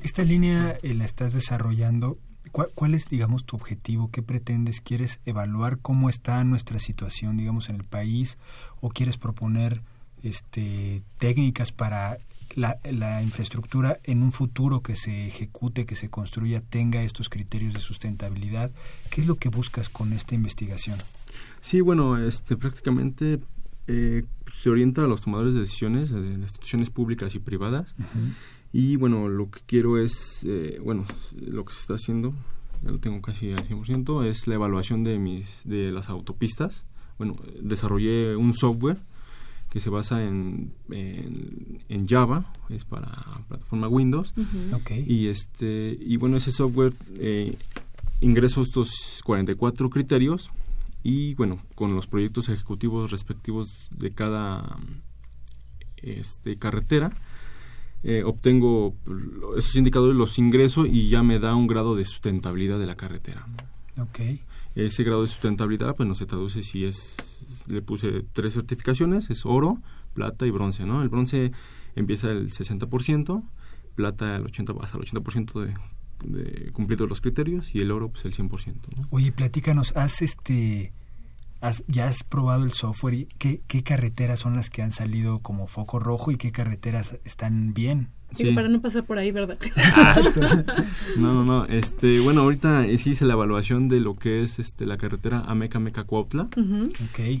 [0.00, 2.18] Esta línea eh, la estás desarrollando.
[2.52, 4.10] ¿Cuál, es, digamos, tu objetivo?
[4.10, 4.80] ¿Qué pretendes?
[4.80, 8.38] ¿Quieres evaluar cómo está nuestra situación, digamos, en el país?
[8.80, 9.82] ¿O quieres proponer
[10.28, 12.18] este, técnicas para
[12.54, 17.74] la, la, infraestructura en un futuro que se ejecute, que se construya, tenga estos criterios
[17.74, 18.70] de sustentabilidad?
[19.10, 20.98] ¿Qué es lo que buscas con esta investigación?
[21.60, 23.40] Sí, bueno, este, prácticamente
[23.86, 27.94] eh, se orienta a los tomadores de decisiones de instituciones públicas y privadas.
[28.72, 32.34] Y bueno, lo que quiero es, eh, bueno, lo que se está haciendo,
[32.82, 36.84] ya lo tengo casi al 100%, es la evaluación de, mis, de las autopistas.
[37.18, 38.98] Bueno, desarrollé un software
[39.76, 44.32] que se basa en, en, Java, es para plataforma Windows.
[45.06, 47.58] Y, este, y bueno, ese software eh,
[48.22, 50.48] ingreso estos 44 criterios
[51.02, 54.78] y bueno, con los proyectos ejecutivos respectivos de cada
[55.98, 57.12] este, carretera
[58.02, 58.94] eh, obtengo
[59.58, 63.46] esos indicadores, los ingreso y ya me da un grado de sustentabilidad de la carretera.
[63.98, 64.20] Ok.
[64.74, 67.16] Ese grado de sustentabilidad, pues no se traduce si es,
[67.68, 69.80] le puse tres certificaciones, es oro,
[70.12, 71.02] plata y bronce, ¿no?
[71.02, 71.52] El bronce
[71.94, 73.42] empieza el 60%,
[73.94, 75.74] plata el 80, hasta el 80% de,
[76.24, 78.74] de cumplido los criterios y el oro pues el 100%.
[78.96, 79.08] ¿no?
[79.10, 80.92] Oye, platícanos, ¿has este
[81.88, 83.14] ¿Ya has probado el software?
[83.14, 87.18] Y qué, ¿Qué carreteras son las que han salido como foco rojo y qué carreteras
[87.24, 88.10] están bien?
[88.34, 88.52] Sí.
[88.52, 89.56] para no pasar por ahí, ¿verdad?
[91.16, 91.64] no, no, no.
[91.66, 95.78] Este, bueno, ahorita sí hice la evaluación de lo que es este la carretera Ameca
[95.78, 96.48] Meca Cuautla.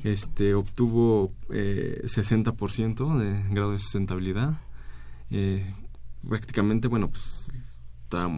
[0.04, 4.58] Este obtuvo eh, 60% de grado de sustentabilidad.
[5.30, 5.70] Eh,
[6.26, 7.48] prácticamente, bueno, pues
[8.04, 8.28] está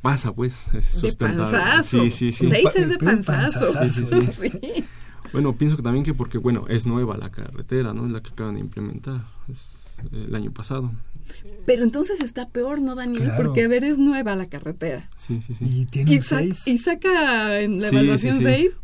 [0.00, 0.72] pasa, pues.
[0.74, 1.82] Es sustentable.
[1.82, 2.48] Sí, sí, sí.
[2.48, 3.66] Seis es de panzazo.
[3.86, 4.06] Sí, sí,
[4.50, 4.84] sí.
[5.32, 8.06] Bueno, pienso que también que porque, bueno, es nueva la carretera, ¿no?
[8.06, 9.26] Es la que acaban de implementar
[10.12, 10.92] el año pasado.
[11.66, 13.32] Pero entonces está peor, ¿no, Daniel?
[13.36, 15.08] Porque, a ver, es nueva la carretera.
[15.16, 15.66] Sí, sí, sí.
[15.68, 16.66] Y tiene seis.
[16.66, 18.78] Y saca en la evaluación seis.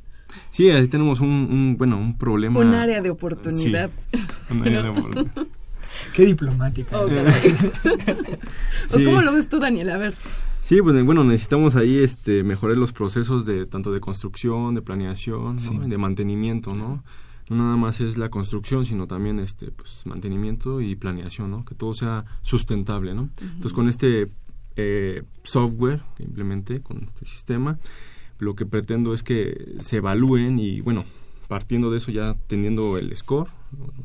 [0.51, 2.61] Sí, ahí tenemos un, bueno, un problema.
[2.61, 3.91] Un área de oportunidad.
[4.51, 5.33] un área de oportunidad.
[6.13, 7.01] Qué diplomática.
[7.01, 7.09] ¿O
[8.93, 9.91] cómo lo ves tú, Daniel?
[9.91, 10.15] A ver.
[10.61, 15.57] Sí, pues bueno, necesitamos ahí este mejorar los procesos de tanto de construcción, de planeación,
[15.89, 17.05] de mantenimiento, ¿no?
[17.49, 21.65] No nada más es la construcción, sino también este pues mantenimiento y planeación, ¿no?
[21.65, 23.31] Que todo sea sustentable, ¿no?
[23.41, 24.29] Entonces con este
[24.77, 27.79] eh, software que implementé con este sistema,
[28.39, 31.05] lo que pretendo es que se evalúen y bueno,
[31.49, 33.49] partiendo de eso ya teniendo el score,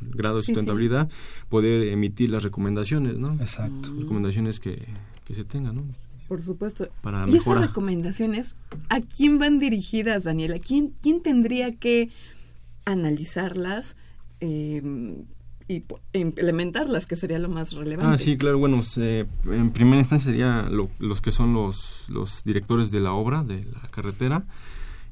[0.01, 1.09] el grado de sustentabilidad,
[1.47, 3.33] poder emitir las recomendaciones, ¿no?
[3.35, 3.93] Exacto.
[3.97, 4.85] Recomendaciones que,
[5.23, 5.83] que se tengan, ¿no?
[6.27, 6.87] Por supuesto.
[7.27, 8.55] y esas recomendaciones,
[8.89, 10.59] ¿a quién van dirigidas, Daniela?
[10.59, 12.11] ¿Quién, quién tendría que
[12.91, 13.95] analizarlas
[14.41, 14.81] eh,
[15.67, 18.15] y implementarlas, que sería lo más relevante?
[18.15, 18.57] Ah, sí, claro.
[18.57, 20.67] Bueno, en primera instancia sería
[20.99, 24.45] los que son los, los directores de la obra, de la carretera.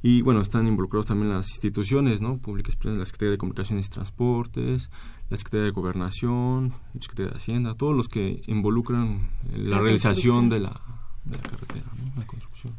[0.02, 2.38] Y bueno, están involucrados también las instituciones, ¿no?
[2.38, 4.90] Públicas, la Secretaría de Comunicaciones y Transportes,
[5.30, 10.60] la Secretaría de Gobernación, la Secretaría de Hacienda, todos los que involucran la realización de
[10.60, 10.82] la,
[11.26, 12.22] de la carretera, ¿no?
[12.22, 12.74] la construcción.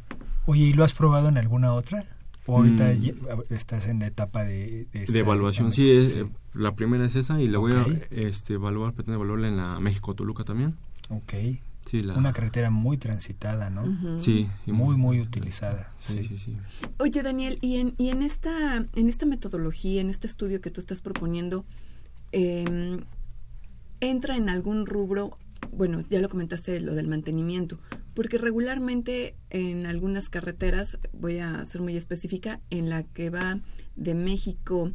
[0.45, 2.03] Oye, ¿y lo has probado en alguna otra?
[2.49, 3.53] ¿O ahorita mm.
[3.53, 4.87] estás en la etapa de...
[4.91, 6.17] De, evaluación, sí, es,
[6.53, 10.43] la primera es esa y la voy a este, evaluar, pretendo evaluarla en la México-Toluca
[10.43, 10.75] también.
[11.09, 11.33] Ok.
[11.85, 14.21] Sí, Una carretera muy transitada, ¿no?
[14.21, 14.47] Sí.
[14.65, 15.91] muy, muy utilizada.
[15.99, 16.57] Sí, sí, sí.
[16.97, 20.81] Oye, Daniel, y en, y en, esta, en esta metodología, en este estudio que tú
[20.81, 21.65] estás proponiendo,
[22.31, 22.99] eh,
[24.01, 25.37] ¿entra en algún rubro
[25.71, 27.79] bueno, ya lo comentaste lo del mantenimiento,
[28.13, 33.59] porque regularmente en algunas carreteras, voy a ser muy específica, en la que va
[33.95, 34.91] de México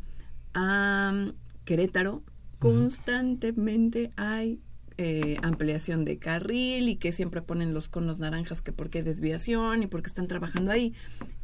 [0.55, 1.33] a
[1.64, 2.22] Querétaro,
[2.59, 4.61] constantemente hay
[4.96, 9.83] eh, ampliación de carril y que siempre ponen los conos naranjas que porque hay desviación
[9.83, 10.94] y porque están trabajando ahí.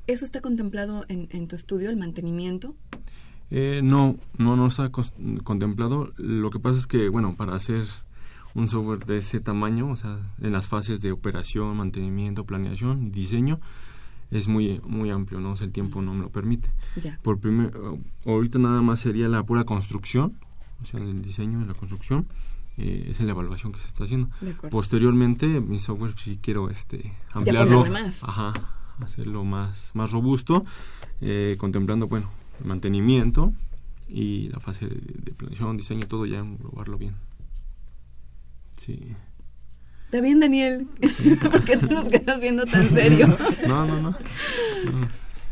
[0.06, 2.76] ¿Eso está contemplado en, en tu estudio, el mantenimiento?
[3.50, 6.12] Eh, no, no, no está contemplado.
[6.16, 7.84] Lo que pasa es que, bueno, para hacer
[8.54, 13.10] un software de ese tamaño, o sea, en las fases de operación, mantenimiento, planeación y
[13.10, 13.60] diseño,
[14.30, 15.54] es muy muy amplio, ¿no?
[15.54, 16.70] el tiempo no me lo permite.
[17.22, 17.72] Por primer,
[18.24, 20.34] ahorita nada más sería la pura construcción,
[20.82, 22.26] o sea, el diseño la construcción.
[22.76, 24.30] Eh, esa es la evaluación que se está haciendo.
[24.70, 27.84] Posteriormente, mi software si quiero este ampliarlo,
[28.22, 28.52] ajá,
[29.00, 30.64] hacerlo más más robusto,
[31.20, 33.52] eh, contemplando, bueno, el mantenimiento
[34.08, 37.14] y la fase de, de planeación, diseño, todo ya englobarlo bien.
[38.84, 39.14] Sí.
[40.06, 40.86] ¿Está bien, Daniel?
[41.50, 43.36] ¿Por qué te nos quedas viendo tan serio?
[43.68, 44.16] no, no, no,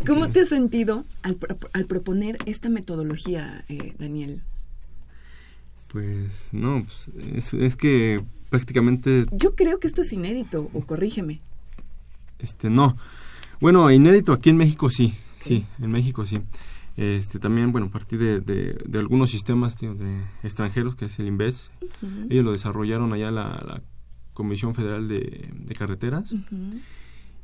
[0.07, 1.37] ¿Cómo te has sentido al,
[1.75, 4.43] al proponer esta metodología, eh, Daniel?
[5.93, 9.27] Pues no, pues, es, que prácticamente...
[9.33, 11.41] Yo creo que esto es inédito, o corrígeme.
[12.39, 12.97] Este, no.
[13.61, 16.41] Bueno, inédito aquí en México sí, sí, en México sí.
[16.99, 21.71] Este, también, bueno, a partir de, de, algunos sistemas de extranjeros, que es el INVES,
[22.29, 23.83] ellos lo desarrollaron allá la
[24.39, 26.33] Comisión Federal de, Carreteras.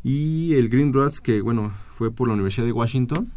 [0.05, 3.33] Y el Green Roads, que bueno, fue por la Universidad de Washington.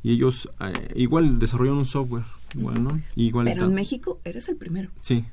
[0.00, 2.22] Y ellos eh, igual desarrollaron un software.
[2.54, 3.02] Igual, ¿no?
[3.16, 4.90] Igual Pero en México eres el primero.
[5.00, 5.24] Sí.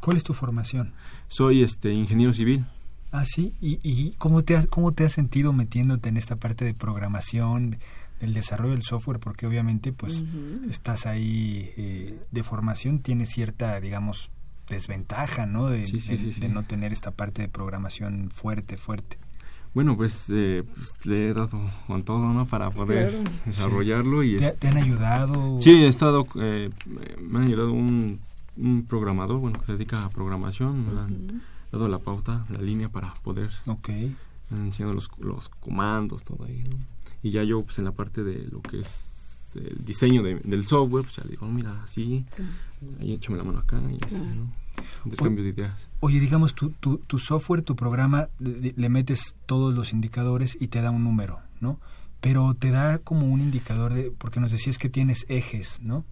[0.00, 0.92] ¿Cuál es tu formación?
[1.26, 2.64] Soy este ingeniero civil.
[3.10, 3.54] Ah, sí.
[3.60, 7.78] ¿Y, y cómo, te has, cómo te has sentido metiéndote en esta parte de programación,
[8.22, 9.18] del desarrollo del software?
[9.18, 10.24] Porque obviamente pues
[10.70, 14.30] estás ahí eh, de formación, tienes cierta, digamos,
[14.68, 15.66] desventaja, ¿no?
[15.66, 15.82] De,
[16.48, 19.18] no tener esta parte de programación fuerte, fuerte.
[19.74, 22.46] Bueno, pues, eh, pues, le he dado con todo, ¿no?
[22.46, 24.36] Para poder desarrollarlo y...
[24.36, 25.58] ¿Te, han ayudado?
[25.60, 26.70] Sí, he estado, eh,
[27.20, 28.20] me ha ayudado un,
[28.56, 32.88] un, programador, bueno, que se dedica a programación, me han dado la pauta, la línea
[32.88, 33.50] para poder...
[33.66, 33.88] Ok.
[34.50, 36.76] Enseñando los, los comandos, todo ahí, ¿no?
[37.22, 39.12] Y ya yo, pues, en la parte de lo que es
[39.54, 42.24] el diseño del software, pues ya le digo, mira, así,
[43.00, 43.98] ahí échame la mano acá y
[45.04, 45.90] de ideas.
[46.00, 50.80] Oye, digamos, tu, tu, tu software, tu programa, le, metes todos los indicadores y te
[50.80, 51.78] da un número, ¿no?
[52.20, 56.04] Pero te da como un indicador de, porque nos decías que tienes ejes, ¿no?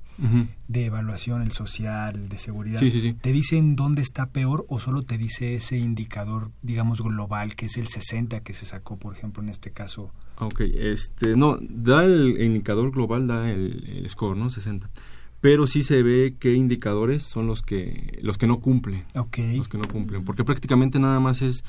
[0.68, 2.79] De evaluación, el social, el de seguridad.
[2.79, 3.14] Sí, sí, sí.
[3.14, 7.79] ¿Te dicen dónde está peor o solo te dice ese indicador, digamos, global, que es
[7.79, 10.12] el 60 que se sacó, por ejemplo, en este caso?
[10.40, 14.50] Ok, este, no, da el, indicador global, da el, el score, ¿no?
[14.50, 14.90] 60
[15.40, 19.05] pero sí se ve qué indicadores son los que los que no cumplen.
[19.14, 19.57] Okay.
[19.57, 21.64] los que no cumplen porque prácticamente nada más es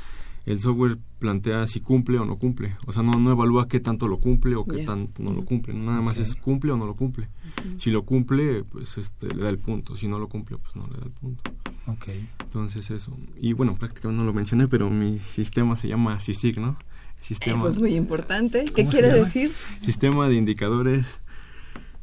[0.46, 2.76] el software plantea si cumple o no cumple.
[2.88, 5.74] O sea no, no evalúa qué tanto lo cumple o qué tanto no lo cumple.
[5.74, 7.30] Nada más es cumple o no lo cumple.
[7.78, 9.96] Si lo cumple pues este le da el punto.
[9.96, 11.50] Si no lo cumple pues no le da el punto.
[11.88, 12.28] Okay.
[12.44, 13.18] entonces eso.
[13.40, 16.78] Y bueno prácticamente no lo mencioné pero mi sistema se llama CICIG no
[17.22, 21.22] sistema eso es muy importante qué quiere decir sistema de indicadores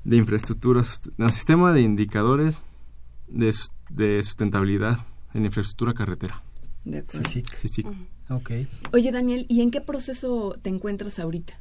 [0.05, 2.59] de infraestructuras, el sistema de indicadores
[3.27, 3.55] de,
[3.91, 5.05] de sustentabilidad
[5.35, 6.43] en infraestructura carretera.
[6.85, 7.29] De acuerdo.
[7.29, 7.85] Sí, sí.
[8.31, 8.69] Okay.
[8.93, 11.59] Oye, Daniel, ¿y en qué proceso te encuentras ahorita?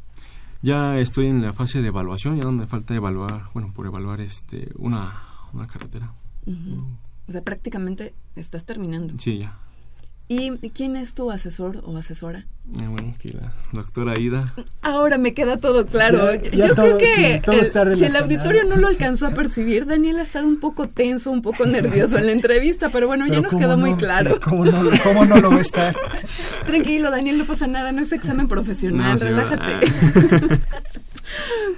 [0.62, 4.22] Ya estoy en la fase de evaluación, ya no me falta evaluar, bueno, por evaluar
[4.22, 5.14] este una,
[5.54, 6.14] una carretera.
[7.28, 9.18] O sea, prácticamente estás terminando.
[9.18, 9.60] Sí, ya.
[10.30, 12.46] ¿Y quién es tu asesor o asesora?
[12.76, 14.54] Eh, bueno, aquí la doctora Ida.
[14.82, 16.36] Ahora me queda todo claro.
[16.36, 17.42] Yo creo que
[17.96, 21.42] si el auditorio no lo alcanzó a percibir, Daniel ha estado un poco tenso, un
[21.42, 24.38] poco nervioso en la entrevista, pero bueno, ya nos quedó muy claro.
[24.42, 25.96] ¿cómo, no, ¿cómo, no, lo va a estar?
[26.66, 29.88] Tranquilo, Daniel, no pasa nada, no es examen profesional, relájate.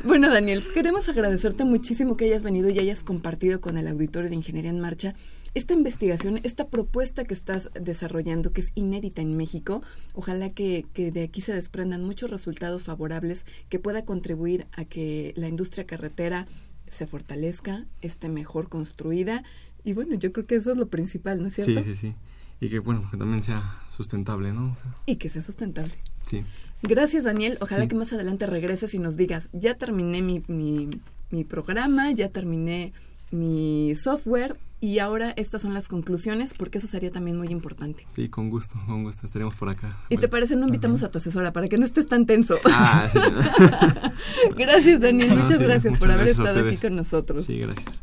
[0.03, 4.35] bueno, Daniel, queremos agradecerte muchísimo que hayas venido y hayas compartido con el auditorio de
[4.35, 5.13] Ingeniería en Marcha
[5.59, 9.81] esta investigación, esta propuesta que estás desarrollando, que es inédita en México,
[10.13, 15.49] ojalá que, de aquí se desprendan muchos resultados favorables que pueda contribuir a que la
[15.49, 16.47] industria carretera
[16.87, 19.43] se fortalezca, esté mejor construida.
[19.83, 21.83] Y bueno, yo creo que eso es lo principal, ¿no es cierto?
[21.83, 22.15] Sí, sí, sí.
[22.61, 24.77] Y que bueno, que también sea sustentable, ¿no?
[25.05, 25.93] y que sea sustentable.
[26.25, 26.41] Sí.
[26.83, 27.57] Gracias, Daniel.
[27.59, 30.89] Ojalá que más adelante regreses y nos digas, ya terminé mi, mi,
[31.31, 32.93] mi programa, ya terminé
[33.33, 38.07] mi software y ahora estas son las conclusiones, porque eso sería también muy importante.
[38.11, 39.89] Sí, con gusto, con gusto, estaremos por acá.
[40.09, 42.57] ¿Y te parece no invitamos a tu asesora para que no estés tan tenso?
[42.71, 43.11] Ah,
[44.57, 47.45] gracias, Daniel, muchas gracias por haber estado aquí con nosotros.
[47.45, 48.01] Sí, gracias.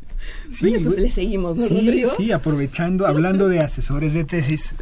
[0.50, 4.74] Sí, pues le seguimos, ¿no, sí, Sí, aprovechando, hablando de asesores de tesis,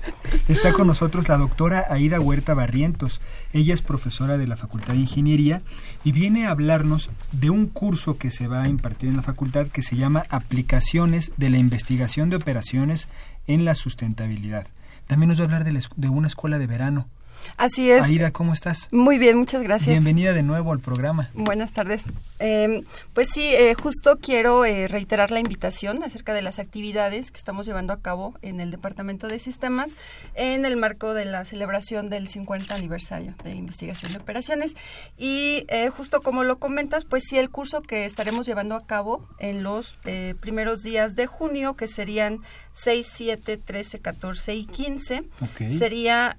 [0.49, 3.20] está con nosotros la doctora Aida Huerta Barrientos.
[3.53, 5.62] Ella es profesora de la Facultad de Ingeniería
[6.05, 9.68] y viene a hablarnos de un curso que se va a impartir en la facultad
[9.68, 13.09] que se llama Aplicaciones de la Investigación de Operaciones
[13.47, 14.66] en la sustentabilidad.
[15.07, 17.09] También nos va a hablar de, de una escuela de verano.
[17.57, 18.05] Así es.
[18.05, 18.88] Aida, ¿cómo estás?
[18.92, 19.95] Muy bien, muchas gracias.
[19.95, 21.28] Bienvenida de nuevo al programa.
[21.34, 22.05] Buenas tardes.
[22.40, 22.82] Eh,
[23.14, 27.66] pues sí, eh, justo quiero eh, reiterar la invitación acerca de las actividades que estamos
[27.66, 29.97] llevando a cabo en el Departamento de Sistemas
[30.34, 34.76] en el marco de la celebración del 50 aniversario de investigación de operaciones.
[35.16, 39.26] Y eh, justo como lo comentas, pues sí, el curso que estaremos llevando a cabo
[39.38, 42.40] en los eh, primeros días de junio, que serían
[42.72, 45.68] 6, 7, 13, 14 y 15, Ok.
[45.78, 46.38] sería...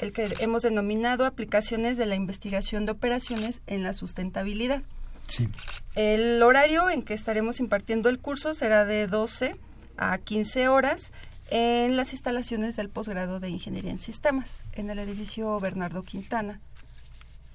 [0.00, 4.82] el que hemos denominado aplicaciones de la investigación de operaciones en la sustentabilidad.
[5.28, 5.48] Sí.
[5.94, 9.56] El horario en que estaremos impartiendo el curso será de 12
[9.96, 11.12] a 15 horas
[11.50, 16.60] en las instalaciones del posgrado de Ingeniería en Sistemas, en el edificio Bernardo Quintana,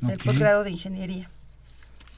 [0.01, 1.29] del posgrado de Ingeniería.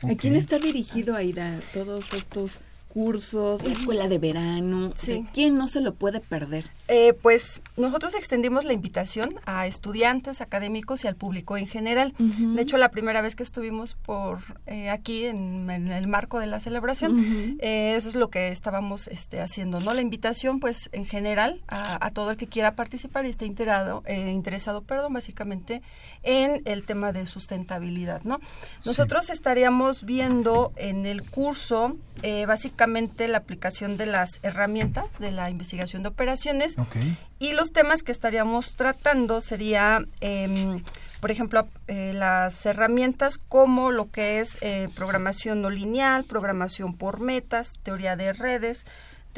[0.04, 2.60] ¿A quién está dirigido, Aida, todos estos
[2.90, 4.94] cursos, la escuela de verano?
[4.96, 5.26] Sí.
[5.34, 6.66] ¿Quién no se lo puede perder?
[6.88, 12.14] Eh, pues nosotros extendimos la invitación a estudiantes, académicos y al público en general.
[12.18, 16.48] De hecho, la primera vez que estuvimos por eh, aquí en, en el marco de
[16.48, 19.94] la celebración, eh, eso es lo que estábamos este, haciendo, ¿no?
[19.94, 24.04] La invitación, pues, en general, a, a todo el que quiera participar y esté interesado,
[24.06, 25.82] eh, interesado, perdón, básicamente,
[26.24, 28.40] en el tema de sustentabilidad, ¿no?
[28.86, 35.50] Nosotros estaríamos viendo en el curso, eh, básicamente, la aplicación de las herramientas de la
[35.50, 36.77] investigación de operaciones
[37.40, 40.84] Y los temas que estaríamos tratando sería, em,
[41.20, 47.20] por ejemplo, eh, las herramientas como lo que es eh, programación no lineal, programación por
[47.20, 48.86] metas, teoría de redes,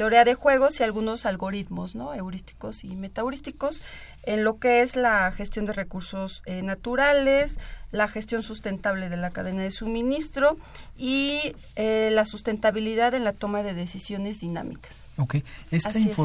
[0.00, 2.14] teoría de juegos y algunos algoritmos, ¿no?
[2.14, 3.82] Heurísticos y metaheurísticos,
[4.22, 7.58] en lo que es la gestión de recursos eh, naturales,
[7.92, 10.56] la gestión sustentable de la cadena de suministro
[10.96, 15.06] y eh, la sustentabilidad en la toma de decisiones dinámicas.
[15.18, 15.36] Ok.
[15.70, 16.16] ¿Esta Así es.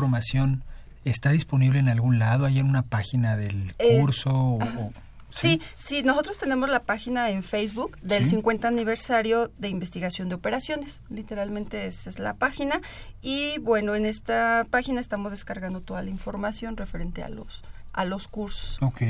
[1.05, 2.45] Está disponible en algún lado?
[2.45, 4.31] ¿Hay en una página del Eh, curso?
[4.33, 4.91] o-
[5.31, 8.29] Sí, sí, nosotros tenemos la página en Facebook del Sí.
[8.31, 11.01] 50 aniversario de investigación de operaciones.
[11.09, 12.79] Literalmente esa es la página.
[13.21, 18.29] Y bueno, en esta página estamos descargando toda la información referente a los, a los
[18.29, 18.77] cursos.
[18.81, 19.01] Ok.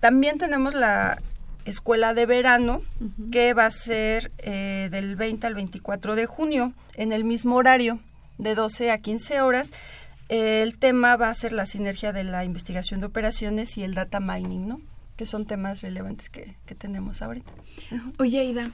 [0.00, 1.22] También tenemos la
[1.64, 2.82] escuela de verano
[3.30, 8.00] que va a ser eh, del 20 al 24 de junio en el mismo horario
[8.38, 9.70] de 12 a 15 horas.
[10.28, 14.20] El tema va a ser la sinergia de la investigación de operaciones y el data
[14.20, 14.80] mining, ¿no?
[15.16, 17.50] Que son temas relevantes que, que tenemos ahorita.
[18.18, 18.70] Oye, Aida,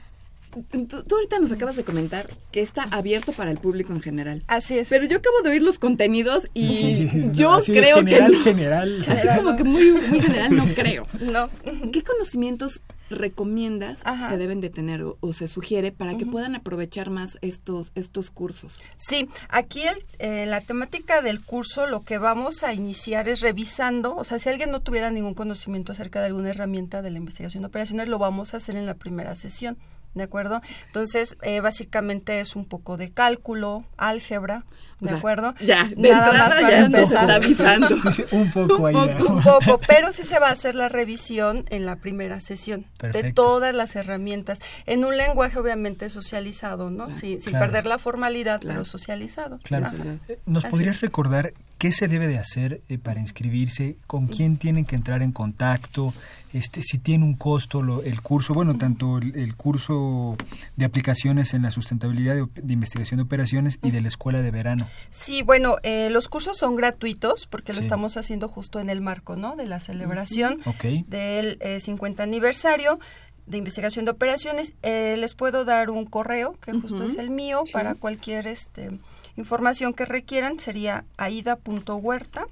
[0.71, 4.43] tú, tú ahorita nos acabas de comentar que está abierto para el público en general.
[4.47, 4.89] Así es.
[4.89, 8.43] Pero yo acabo de oír los contenidos y Sí, yo así creo general, que no.
[8.43, 9.05] general.
[9.07, 11.03] Así como que muy, muy general no creo.
[11.21, 11.49] no.
[11.91, 14.29] ¿Qué conocimientos recomiendas Ajá.
[14.29, 18.29] se deben de tener o, o se sugiere para que puedan aprovechar más estos, estos
[18.29, 18.81] cursos?
[18.97, 24.15] Sí, aquí el, eh, la temática del curso lo que vamos a iniciar es revisando,
[24.15, 27.63] o sea, si alguien no tuviera ningún conocimiento acerca de alguna herramienta de la investigación
[27.63, 29.77] de operaciones, lo vamos a hacer en la primera sesión,
[30.15, 30.61] ¿de acuerdo?
[30.87, 34.63] Entonces, eh, básicamente es un poco de cálculo, álgebra,
[35.01, 35.53] O ¿de sea, acuerdo?
[35.59, 37.21] Ya, de Nada entrada más para ya nos empezar.
[37.23, 37.87] está avisando.
[38.31, 38.95] Un poco ahí.
[38.95, 43.33] Un poco, pero sí se va a hacer la revisión en la primera sesión de
[43.33, 47.11] todas las herramientas, en un lenguaje obviamente socializado, ¿no?
[47.11, 47.65] Sin, sin Claro.
[47.65, 48.75] perder la formalidad, Claro.
[48.79, 49.59] pero socializado.
[49.63, 49.87] Claro.
[49.87, 49.97] Ajá.
[50.29, 53.95] Eh, ¿Nos Así podrías recordar qué se debe de hacer eh, para inscribirse?
[54.07, 56.13] ¿Con quién tienen que entrar en contacto?
[56.53, 60.37] Este, si tiene un costo lo- el curso, bueno, tanto el, el curso
[60.77, 64.87] de aplicaciones en la sustentabilidad de, investigación de operaciones y de la escuela de verano.
[65.09, 69.35] Sí, bueno, eh, los cursos son gratuitos porque lo estamos haciendo justo en el marco,
[69.35, 69.55] ¿no?
[69.57, 70.59] De la celebración
[71.07, 72.99] del eh, 50 aniversario
[73.47, 74.73] de investigación de operaciones.
[74.81, 78.91] Eh, les puedo dar un correo, que justo es el mío, para cualquier este,
[79.37, 80.59] información que requieran.
[80.59, 82.45] Sería aida.huerta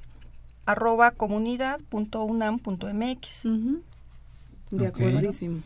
[0.66, 3.46] arroba comunidad.unam.mx.
[3.46, 3.82] Ujú.
[4.72, 4.96] De Ok.
[5.00, 5.60] acuerdísimo.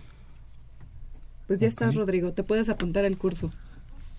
[1.48, 2.32] Pues ya estás, Rodrigo.
[2.34, 3.52] Te puedes apuntar al curso.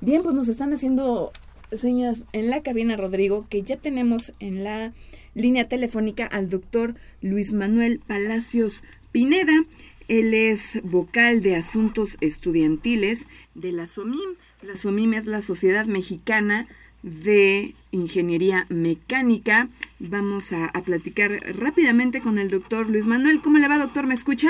[0.00, 1.32] Bien, pues nos están haciendo
[1.72, 4.92] señas en la cabina, Rodrigo, que ya tenemos en la
[5.34, 9.64] línea telefónica al doctor Luis Manuel Palacios Pineda.
[10.08, 14.36] Él es vocal de asuntos estudiantiles de la SOMIM.
[14.62, 16.68] La SOMIM es la Sociedad Mexicana
[17.06, 19.68] de Ingeniería Mecánica.
[20.00, 23.40] Vamos a, platicar rápidamente con el doctor Luis Manuel.
[23.42, 24.06] ¿Cómo le va, doctor?
[24.06, 24.48] ¿Me escucha?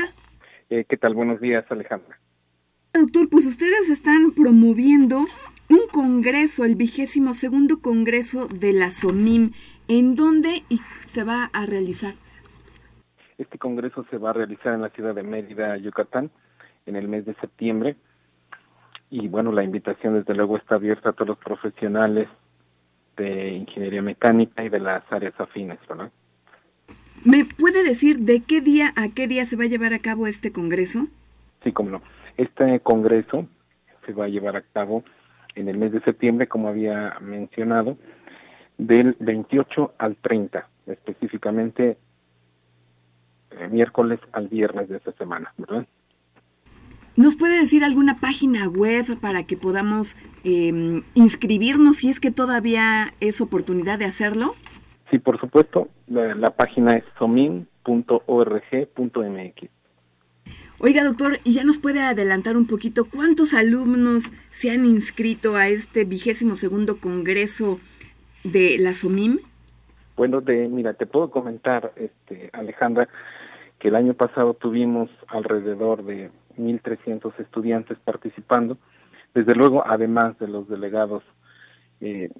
[0.70, 1.14] Eh, ¿Qué tal?
[1.14, 2.18] Buenos días, Alejandra.
[2.94, 5.26] Doctor, pues ustedes están promoviendo
[5.68, 9.52] un congreso, el vigésimo segundo congreso de la SOMIM.
[9.86, 10.62] ¿En dónde
[11.04, 12.14] se va a realizar?
[13.36, 16.30] Este congreso se va a realizar en la ciudad de Mérida, Yucatán,
[16.86, 17.96] en el mes de septiembre.
[19.10, 22.28] Y bueno, la invitación desde luego está abierta a todos los profesionales
[23.16, 26.10] de ingeniería mecánica y de las áreas afines, ¿verdad?
[27.24, 30.26] ¿Me puede decir de qué día a qué día se va a llevar a cabo
[30.26, 31.06] este congreso?
[31.64, 32.02] Sí, cómo no.
[32.36, 33.48] Este congreso
[34.04, 35.02] se va a llevar a cabo
[35.54, 37.96] en el mes de septiembre, como había mencionado,
[38.78, 41.96] del 28 al 30, específicamente
[43.50, 45.86] eh, miércoles al viernes de esta semana, ¿verdad?
[47.16, 53.14] ¿Nos puede decir alguna página web para que podamos em, inscribirnos si es que todavía
[53.20, 54.54] es oportunidad de hacerlo?
[55.10, 55.88] Sí, por supuesto.
[56.08, 57.66] La, página es somin.org.mx.
[60.78, 65.68] Oiga, doctor, ¿y ya nos puede adelantar un poquito cuántos alumnos se han inscrito a
[65.68, 67.80] este vigésimo segundo congreso
[68.44, 69.38] de la SOMIM?
[70.18, 73.08] Bueno, de, mira, te puedo comentar, este, Alejandra,
[73.78, 78.78] que el año pasado tuvimos alrededor de 1.300 estudiantes participando,
[79.34, 81.22] desde luego, además de los delegados
[82.00, 82.30] eh,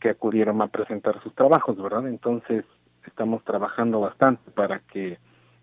[0.00, 2.06] que acudieron a presentar sus trabajos, ¿verdad?
[2.08, 2.64] Entonces,
[3.06, 5.18] estamos trabajando bastante para que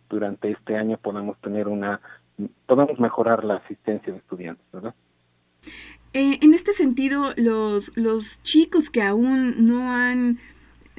[0.09, 2.01] durante este año podamos tener una,
[2.65, 4.95] podamos mejorar la asistencia de estudiantes, ¿verdad?
[6.13, 10.39] Eh, en este sentido, los, los chicos que aún no han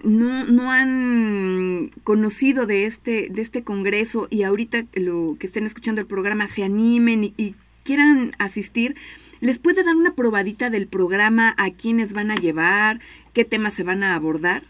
[0.03, 6.01] no, no han conocido de este, de este congreso y ahorita lo que estén escuchando
[6.01, 8.95] el programa se animen y, quieran asistir,
[9.40, 13.01] ¿les puede dar una probadita del programa a quiénes van a llevar,
[13.32, 14.62] qué temas se van a abordar?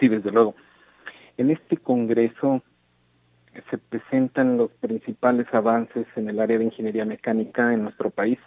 [0.00, 0.56] Sí, desde luego.
[1.36, 2.62] En este congreso
[3.70, 8.38] se presentan los principales avances en el área de ingeniería mecánica en nuestro país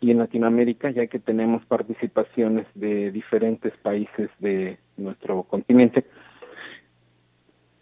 [0.00, 6.06] y en Latinoamérica, ya que tenemos participaciones de diferentes países de nuestro continente.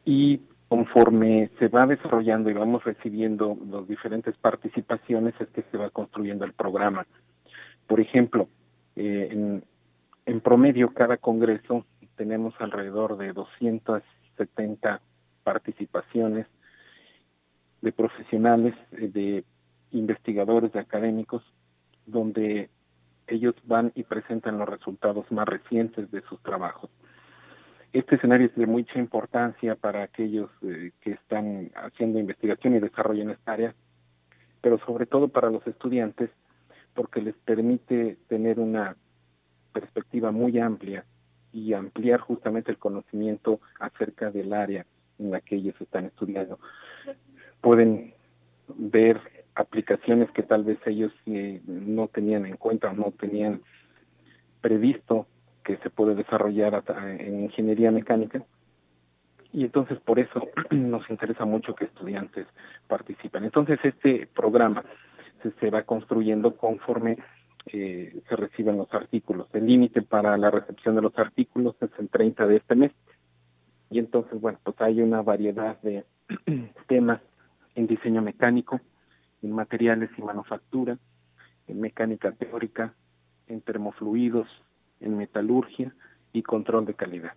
[0.05, 5.91] Y conforme se va desarrollando y vamos recibiendo las diferentes participaciones, es que se va
[5.91, 7.07] construyendo el programa.
[7.87, 8.49] Por ejemplo,
[8.97, 9.65] eh, en,
[10.25, 11.85] en promedio, cada congreso
[12.17, 15.01] tenemos alrededor de 270
[15.45, 16.47] participaciones
[17.83, 19.45] de profesionales, eh, de
[19.93, 21.45] investigadores, de académicos,
[22.07, 22.71] donde
[23.27, 26.91] ellos van y presentan los resultados más recientes de sus trabajos.
[27.93, 33.23] Este escenario es de mucha importancia para aquellos eh, que están haciendo investigación y desarrollo
[33.23, 33.75] en esta área,
[34.61, 36.31] pero sobre todo para los estudiantes,
[36.95, 38.97] porque les permite tener una
[39.73, 41.05] perspectiva muy amplia
[41.53, 44.87] y ampliar justamente el conocimiento acerca del área
[45.19, 46.59] en la que ellos están estudiando.
[47.61, 48.15] Pueden
[48.69, 49.21] ver
[49.57, 53.63] aplicaciones que tal vez ellos eh, no tenían en cuenta o no tenían
[54.61, 55.27] previsto
[55.65, 56.85] que se puede desarrollar
[57.19, 58.43] en ingeniería mecánica.
[59.53, 62.47] Y entonces por eso nos interesa mucho que estudiantes
[62.87, 63.45] participen.
[63.45, 64.85] Entonces este programa
[65.43, 67.19] se, se va construyendo conforme
[67.73, 69.49] eh, se reciben los artículos.
[69.53, 72.93] El límite para la recepción de los artículos es el 30 de este mes.
[73.91, 76.05] Y entonces, bueno, pues hay una variedad de
[76.87, 77.21] temas
[77.75, 78.81] en diseño mecánico,
[79.43, 80.99] en materiales y manufactura,
[81.67, 82.95] en mecánica teórica,
[83.47, 84.49] en termofluidos,
[85.01, 85.95] en metalurgia
[86.33, 87.33] y control de calidad.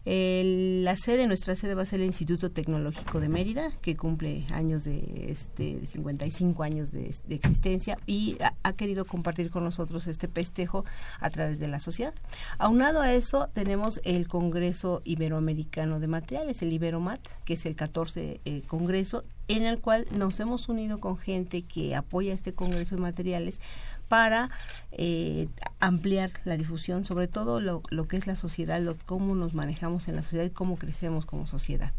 [0.09, 4.85] la sede, nuestra sede va a ser el Instituto Tecnológico de Mérida, que cumple años
[4.85, 10.85] de, este, 55 años de, existencia y ha, querido compartir con nosotros este festejo
[11.19, 12.13] a través de la sociedad.
[12.57, 18.39] Aunado a eso, tenemos el Congreso Iberoamericano de Materiales, el Iberomat, que es el 14
[18.45, 23.01] eh, Congreso, en el cual nos hemos unido con gente que apoya este Congreso de
[23.01, 23.59] Materiales
[24.07, 24.49] para
[24.91, 25.47] eh,
[25.79, 30.07] ampliar la difusión, sobre todo lo, lo que es la sociedad, lo, cómo nos manejamos
[30.07, 31.91] en la sociedad y cómo crecemos como sociedad.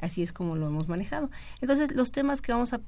[0.00, 1.28] Así es como lo hemos manejado.
[1.60, 2.80] Entonces, los temas que vamos a,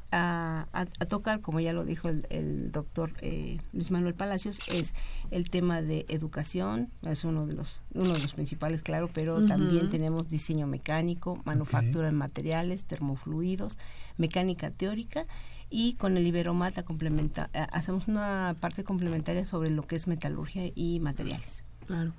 [0.72, 4.94] a, tocar, como ya lo dijo el, doctor eh, Luis Manuel Palacios, es
[5.32, 9.90] el tema de educación, es uno de los, uno de los principales, claro, pero también
[9.90, 13.76] tenemos diseño mecánico, manufactura de materiales, termofluidos,
[14.16, 15.26] mecánica teórica
[15.70, 20.70] y con el Iberomata complementa, eh, hacemos una parte complementaria sobre lo que es metalurgia
[20.74, 21.64] y materiales.
[21.86, 22.12] Claro.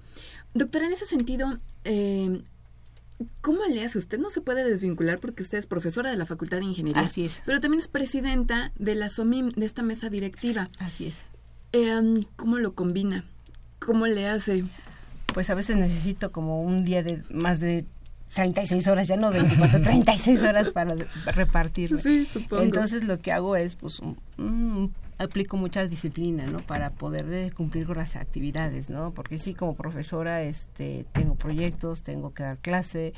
[0.53, 2.41] Doctora, en ese sentido, eh,
[3.41, 3.99] ¿cómo le hace?
[3.99, 7.03] Usted no se puede desvincular porque usted es profesora de la Facultad de Ingeniería.
[7.03, 7.43] Así es.
[7.45, 10.69] Pero también es presidenta de la SOMIM, de esta mesa directiva.
[10.79, 11.23] Así es.
[11.73, 13.25] Eh, ¿Cómo lo combina?
[13.79, 14.63] ¿Cómo le hace?
[15.33, 17.85] Pues a veces necesito como un día de más de
[18.33, 20.95] 36 horas, ya no 24, 36 horas para
[21.33, 21.99] repartir.
[22.01, 22.63] Sí, supongo.
[22.63, 24.01] Entonces lo que hago es, pues,
[25.21, 26.59] aplico mucha disciplina, ¿no?
[26.59, 29.11] Para poder eh, cumplir con las actividades, ¿no?
[29.11, 33.13] Porque sí, como profesora, este, tengo proyectos, tengo que dar clase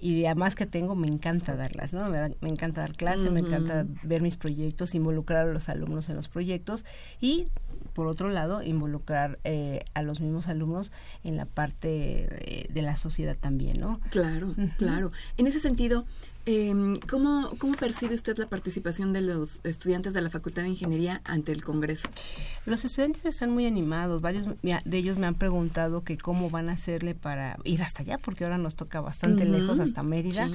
[0.00, 2.08] y además que tengo, me encanta darlas, ¿no?
[2.08, 6.28] Me, encanta dar clase, me encanta ver mis proyectos, involucrar a los alumnos en los
[6.28, 6.84] proyectos
[7.20, 7.48] y
[7.94, 10.92] por otro lado, involucrar eh, a los mismos alumnos
[11.22, 14.00] en la parte de, la sociedad también, ¿no?
[14.10, 15.10] Claro, claro.
[15.38, 16.04] En ese sentido,
[16.46, 16.74] eh,
[17.08, 21.52] ¿cómo, ¿cómo percibe usted la participación de los estudiantes de la Facultad de Ingeniería ante
[21.52, 22.08] el Congreso?
[22.66, 24.20] Los estudiantes están muy animados.
[24.20, 28.18] Varios de ellos me han preguntado que cómo van a hacerle para ir hasta allá,
[28.18, 30.50] porque ahora nos toca bastante lejos, hasta Mérida.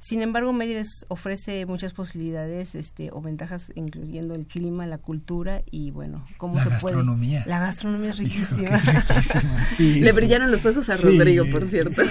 [0.00, 5.90] Sin embargo, Mérida ofrece muchas posibilidades este, o ventajas, incluyendo el clima, la cultura y,
[5.90, 7.40] bueno, cómo la se gastronomía.
[7.40, 7.50] puede...
[7.50, 8.76] La gastronomía es riquísima.
[8.76, 9.64] Es riquísima.
[9.64, 12.02] Sí, Le brillaron los ojos a Rodrigo, por cierto.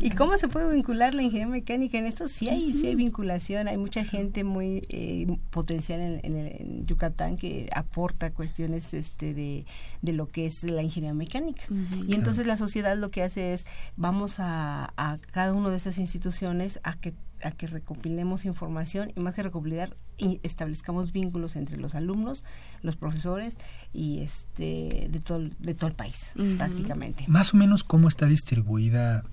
[0.00, 2.26] ¿Y cómo se puede vincular la ingeniería mecánica en esto?
[2.28, 3.68] Sí hay, sí hay vinculación.
[3.68, 9.66] Hay mucha gente muy eh, potencial en, en, Yucatán que aporta cuestiones este, de,
[10.02, 11.62] de, lo que es la ingeniería mecánica.
[12.06, 15.98] y entonces la sociedad lo que hace es, vamos a, a cada una de esas
[15.98, 21.76] instituciones a que a que recopilemos información y más que recopilar y establezcamos vínculos entre
[21.76, 22.44] los alumnos,
[22.82, 23.58] los profesores
[23.92, 27.24] y este de todo de todo el país prácticamente.
[27.28, 29.24] Más o menos cómo está distribuida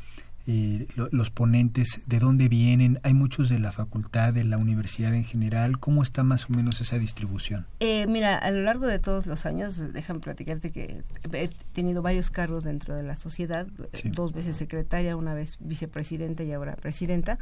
[0.48, 5.24] eh, los ponentes, de dónde vienen, hay muchos de la facultad, de la universidad en
[5.24, 7.66] general, ¿cómo está más o menos esa distribución?
[7.80, 12.30] Eh, mira, a lo largo de todos los años, déjame platicarte que he tenido varios
[12.30, 13.68] cargos dentro de la sociedad,
[14.14, 17.38] dos veces secretaria, una vez vicepresidenta y ahora presidenta.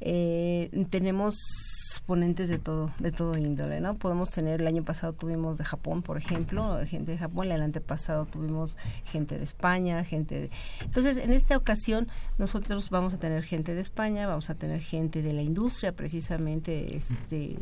[0.00, 1.34] Eh, tenemos
[2.00, 3.94] ponentes de todo, de todo índole, ¿no?
[3.94, 8.26] Podemos tener, el año pasado tuvimos de Japón, por ejemplo, gente de Japón, el antepasado
[8.26, 10.50] tuvimos gente de España, gente de...
[10.80, 15.22] Entonces, en esta ocasión, nosotros vamos a tener gente de España, vamos a tener gente
[15.22, 17.56] de la industria, precisamente, este,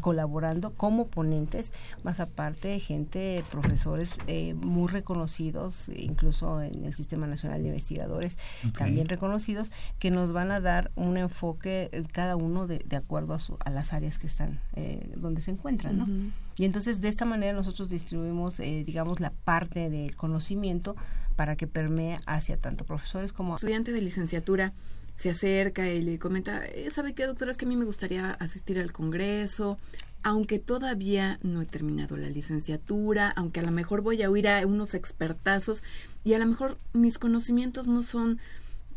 [0.00, 1.72] colaborando como ponentes,
[2.02, 8.38] más aparte, gente, profesores eh, muy reconocidos, incluso en el Sistema Nacional de Investigadores,
[8.76, 13.34] también reconocidos, que nos van a dar un enfoque eh, cada uno de, de acuerdo
[13.34, 16.32] a, su, a las áreas que están, eh, donde se encuentran, ¿no?
[16.56, 20.96] Y entonces de esta manera nosotros distribuimos, eh, digamos, la parte del conocimiento
[21.36, 23.56] para que permee hacia tanto profesores como...
[23.56, 24.72] Estudiante de licenciatura
[25.16, 27.50] se acerca y le comenta, eh, ¿sabe qué, doctora?
[27.50, 29.78] Es que a mí me gustaría asistir al Congreso,
[30.22, 34.66] aunque todavía no he terminado la licenciatura, aunque a lo mejor voy a oír a
[34.66, 35.82] unos expertazos
[36.24, 38.38] y a lo mejor mis conocimientos no son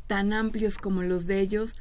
[0.07, 1.75] tan amplios como los de ellos,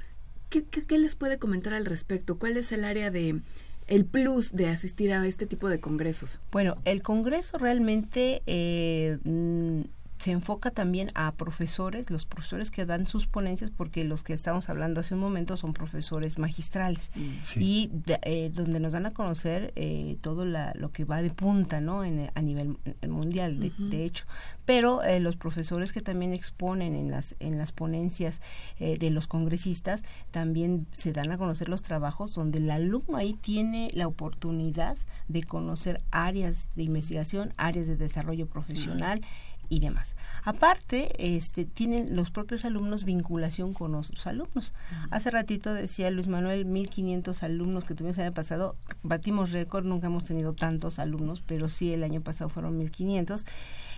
[0.62, 2.38] ¿Qué, les puede comentar al respecto?
[2.38, 3.40] ¿Cuál es el área de
[3.88, 6.38] el plus de asistir a este tipo de congresos?
[6.52, 9.80] Bueno, el congreso realmente eh, mm,
[10.24, 14.70] se enfoca también a profesores, los profesores que dan sus ponencias, porque los que estamos
[14.70, 17.60] hablando hace un momento son profesores magistrales Mm.
[17.60, 17.90] y
[18.22, 22.04] eh, donde nos dan a conocer eh, todo la, lo que va de punta, ¿no?
[22.04, 24.24] En, a nivel mundial, de, de hecho.
[24.64, 28.40] Pero eh, los profesores que también exponen en las en las ponencias
[28.78, 33.34] eh, de los congresistas también se dan a conocer los trabajos donde el alumno ahí
[33.34, 34.96] tiene la oportunidad
[35.28, 39.20] de conocer áreas de investigación, áreas de desarrollo profesional
[39.68, 40.16] y demás.
[40.44, 44.74] Aparte, este, tienen los propios alumnos vinculación con otros alumnos.
[45.10, 50.06] Hace ratito decía Luis Manuel, 1500 alumnos que tuvimos el año pasado, batimos récord, nunca
[50.06, 53.46] hemos tenido tantos alumnos, pero sí el año pasado fueron 1500.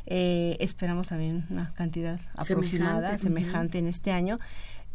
[0.08, 4.38] Eh, esperamos también una cantidad aproximada, Semejante, semejante en este año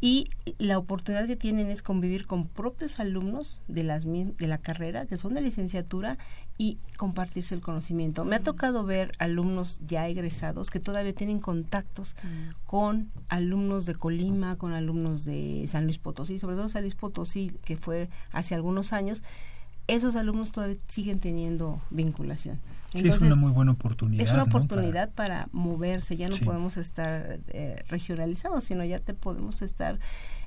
[0.04, 5.06] y la oportunidad que tienen es convivir con propios alumnos de las de la carrera
[5.06, 6.18] que son de licenciatura
[6.58, 8.26] y compartirse el conocimiento.
[8.26, 12.16] Me ha tocado ver alumnos ya egresados que todavía tienen contactos
[12.66, 17.52] con alumnos de Colima, con alumnos de San Luis Potosí, sobre todo San Luis Potosí
[17.64, 19.24] que fue hace algunos años.
[19.86, 22.60] Esos alumnos todavía siguen teniendo vinculación.
[22.94, 24.24] Sí, es una muy buena oportunidad.
[24.24, 24.46] es una ¿no?
[24.46, 26.44] Para- oportunidad para, moverse, ya no Sí.
[26.44, 29.98] podemos estar eh, regionalizados, sino ya te podemos estar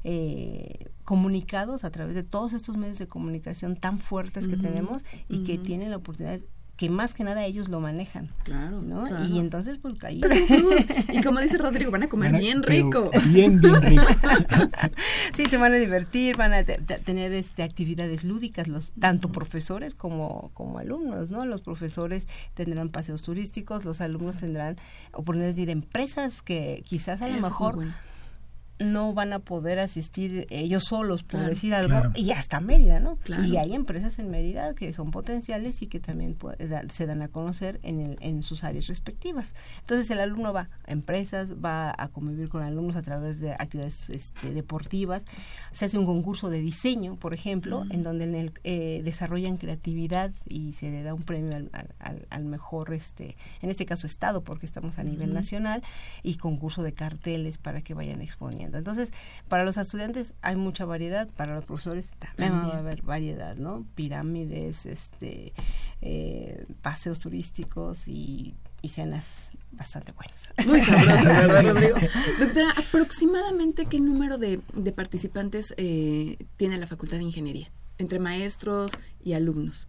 [0.05, 5.45] eh, comunicados a través de todos estos medios de comunicación tan fuertes que tenemos y
[5.45, 6.41] que tienen la oportunidad
[6.77, 8.31] que más que nada ellos lo manejan.
[8.43, 9.07] Claro, ¿no?
[9.07, 9.25] claro.
[9.27, 10.87] Y entonces pues ahí Es un plus.
[11.13, 13.11] Y como dice Rodrigo, van a comer Van a- bien rico.
[13.27, 14.03] Bien, bien rico.
[15.35, 19.29] sí se van a divertir van a te- te- tener este actividades lúdicas los tanto
[19.31, 24.77] profesores como como alumnos no los profesores tendrán paseos turísticos los alumnos tendrán
[25.13, 27.95] oportunidades de ir a empresas que quizás a lo Eso es muy mejor bueno.
[28.81, 32.13] No van a poder asistir ellos solos por Claro, decir algo claro.
[32.17, 33.45] y hasta Mérida no Claro.
[33.45, 37.23] y hay empresas en Mérida que son potenciales y que también puede- da- se dan
[37.23, 39.55] a conocer en el, en sus áreas respectivas.
[39.81, 44.11] Entonces el alumno va a empresas va a convivir con alumnos a través de actividades
[44.11, 45.25] este, deportivas
[45.73, 50.33] se hace un concurso de diseño por ejemplo en donde en el, eh, desarrollan creatividad
[50.49, 54.07] y se le da un premio al, al- al- al mejor este en este caso
[54.07, 55.83] estado porque estamos a nivel nacional
[56.23, 59.13] y concurso de carteles para que vayan exponiendo entonces
[59.49, 63.85] para los estudiantes hay mucha variedad para los profesores también, va a haber variedad no
[63.95, 65.53] pirámides este
[66.01, 70.53] eh, paseos turísticos y, y cenas bastante buenas.
[70.67, 71.97] Muy sabroso, ¿verdad, Rodrigo?
[72.39, 78.93] Doctora, aproximadamente qué número de, de participantes eh, tiene la Facultad de Ingeniería, entre maestros
[79.23, 79.89] y alumnos.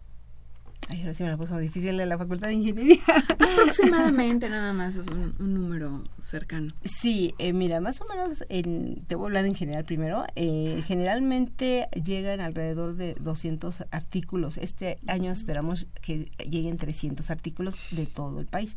[0.88, 2.98] Ay, ahora sí me la puso difícil de la Facultad de Ingeniería.
[3.28, 6.68] Aproximadamente nada más es un, un número cercano.
[6.84, 10.24] Sí, eh, mira, más o menos, en, te voy a hablar en general primero.
[10.36, 14.58] eh, generalmente llegan alrededor de 200 artículos.
[14.58, 18.76] Este año esperamos que lleguen 300 artículos de todo el país.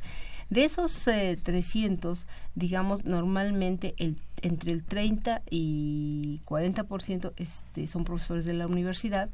[0.49, 8.45] De esos eh, 300, digamos, normalmente el, entre el 30 y 40% este, son profesores
[8.45, 9.29] de la universidad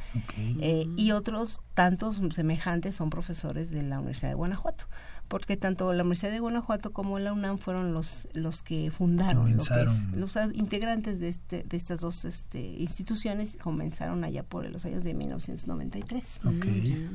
[0.59, 4.86] eh, y otros tantos semejantes son profesores de la Universidad de Guanajuato
[5.28, 9.63] porque tanto la Universidad de Guanajuato como la UNAM fueron los los que fundaron lo
[9.63, 14.86] que es- los integrantes de este de estas dos este, instituciones comenzaron allá por los
[14.86, 16.66] años de 1993 Ok.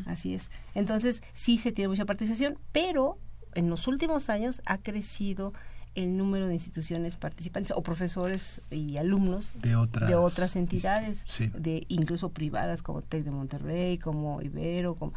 [0.07, 0.51] así es.
[0.74, 3.18] Entonces sí se tiene mucha participación pero
[3.55, 5.53] en los últimos años ha crecido
[5.96, 11.51] el número de instituciones participantes o profesores y alumnos De otras, de otras entidades, sí.
[11.55, 15.12] de incluso privadas como Tec de Monterrey, como Ibero, como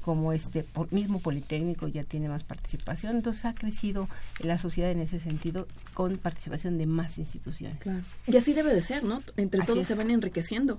[0.00, 4.06] como este por- mismo Politécnico ya tiene más participación, entonces ha crecido
[4.40, 7.78] la sociedad en ese sentido con participación de más instituciones.
[8.26, 9.22] Y así debe de ser, ¿no?
[9.38, 9.86] Entre Así todos es.
[9.86, 10.78] se van enriqueciendo.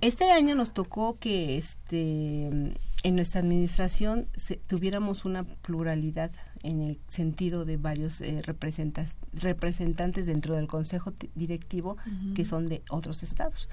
[0.00, 2.74] Este año nos tocó que este
[3.04, 6.32] en nuestra administración se- tuviéramos una pluralidad
[6.62, 11.96] en el sentido de varios eh, representas- representantes dentro del consejo ti- directivo
[12.34, 13.68] que son de otros estados.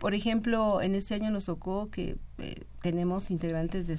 [0.00, 3.98] Por ejemplo, en este año nos tocó que eh, tenemos integrantes de,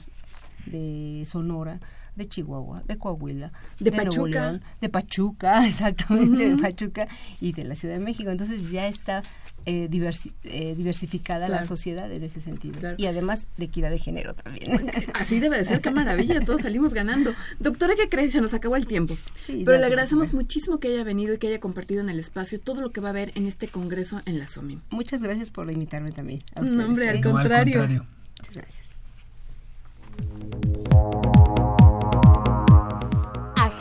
[0.65, 1.79] de Sonora,
[2.15, 4.29] de Chihuahua, de Coahuila, De Pachuca.
[4.51, 6.57] León, de Pachuca, exactamente, de.
[6.57, 7.07] Pachuca
[7.39, 8.29] y de la Ciudad de México.
[8.29, 9.23] Entonces ya está
[9.65, 12.79] eh, diversi- eh, diversificada la sociedad en ese sentido.
[12.79, 12.95] Claro.
[12.99, 14.91] Y además de equidad de género también.
[15.13, 17.31] Así debe de ser, qué maravilla, todos salimos ganando.
[17.59, 18.33] Doctora, ¿qué crees?
[18.33, 19.13] Se nos acabó el tiempo.
[19.35, 22.59] Sí, Pero le agradecemos muchísimo que haya venido y que haya compartido en el espacio
[22.59, 24.81] todo lo que va a haber en este congreso en la SOMIM.
[24.89, 26.41] Muchas gracias por invitarme también.
[26.55, 27.21] A No, ustedes, hombre, al ¿eh?
[27.21, 27.79] No, al contrario.
[27.79, 28.05] contrario.
[28.39, 28.81] Muchas gracias.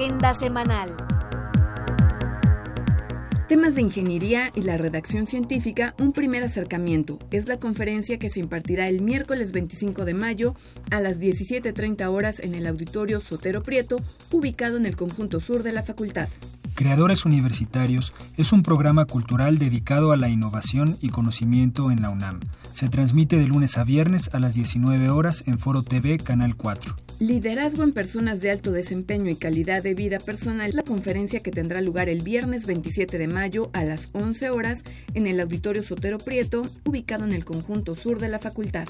[0.01, 0.97] Agenda semanal.
[3.49, 7.19] Temas de ingeniería y la redacción científica, un primer acercamiento.
[7.31, 10.55] Es la conferencia que se impartirá el miércoles 25 de mayo
[10.91, 13.97] a las 17.30 horas en el auditorio Sotero Prieto,
[14.33, 16.31] ubicado en el conjunto sur de la facultad.
[16.75, 22.41] Creadores Universitarios es un programa cultural dedicado a la innovación y conocimiento en la UNAM.
[22.73, 27.10] Se transmite de lunes a viernes a las 19 horas en Foro TV Canal 4.
[27.21, 31.83] Liderazgo en personas de alto desempeño y calidad de vida personal, la conferencia que tendrá
[31.83, 36.63] lugar el viernes 27 de mayo a las 11 horas en el Auditorio Sotero Prieto,
[36.87, 38.89] ubicado en el conjunto sur de la facultad.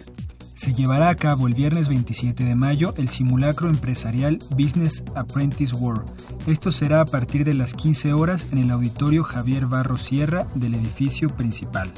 [0.55, 6.09] Se llevará a cabo el viernes 27 de mayo el simulacro empresarial Business Apprentice World.
[6.47, 10.75] Esto será a partir de las 15 horas en el Auditorio Javier Barro Sierra del
[10.75, 11.91] edificio principal.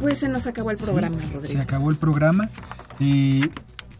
[0.00, 1.46] Pues se nos acabó el programa, Rodrigo.
[1.46, 2.50] Se acabó el programa.
[2.98, 3.42] Eh,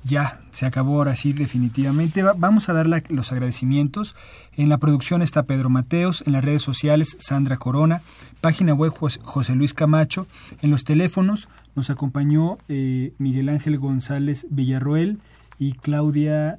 [0.05, 2.23] ya, se acabó ahora sí definitivamente.
[2.23, 4.15] vamos a dar los agradecimientos.
[4.53, 8.03] En la producción está Pedro Mateos, en las redes sociales Sandra Corona,
[8.43, 10.27] página web José Luis Camacho,
[10.61, 15.19] en los teléfonos nos acompañó eh, Miguel Ángel González Villarroel
[15.59, 16.59] y Claudia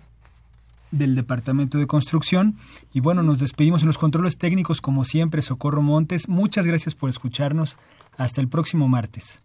[0.92, 2.56] del Departamento de Construcción.
[2.94, 6.28] Y bueno, nos despedimos en los controles técnicos como siempre, Socorro Montes.
[6.30, 7.78] Muchas gracias por escucharnos.
[8.18, 9.45] Hasta el próximo martes.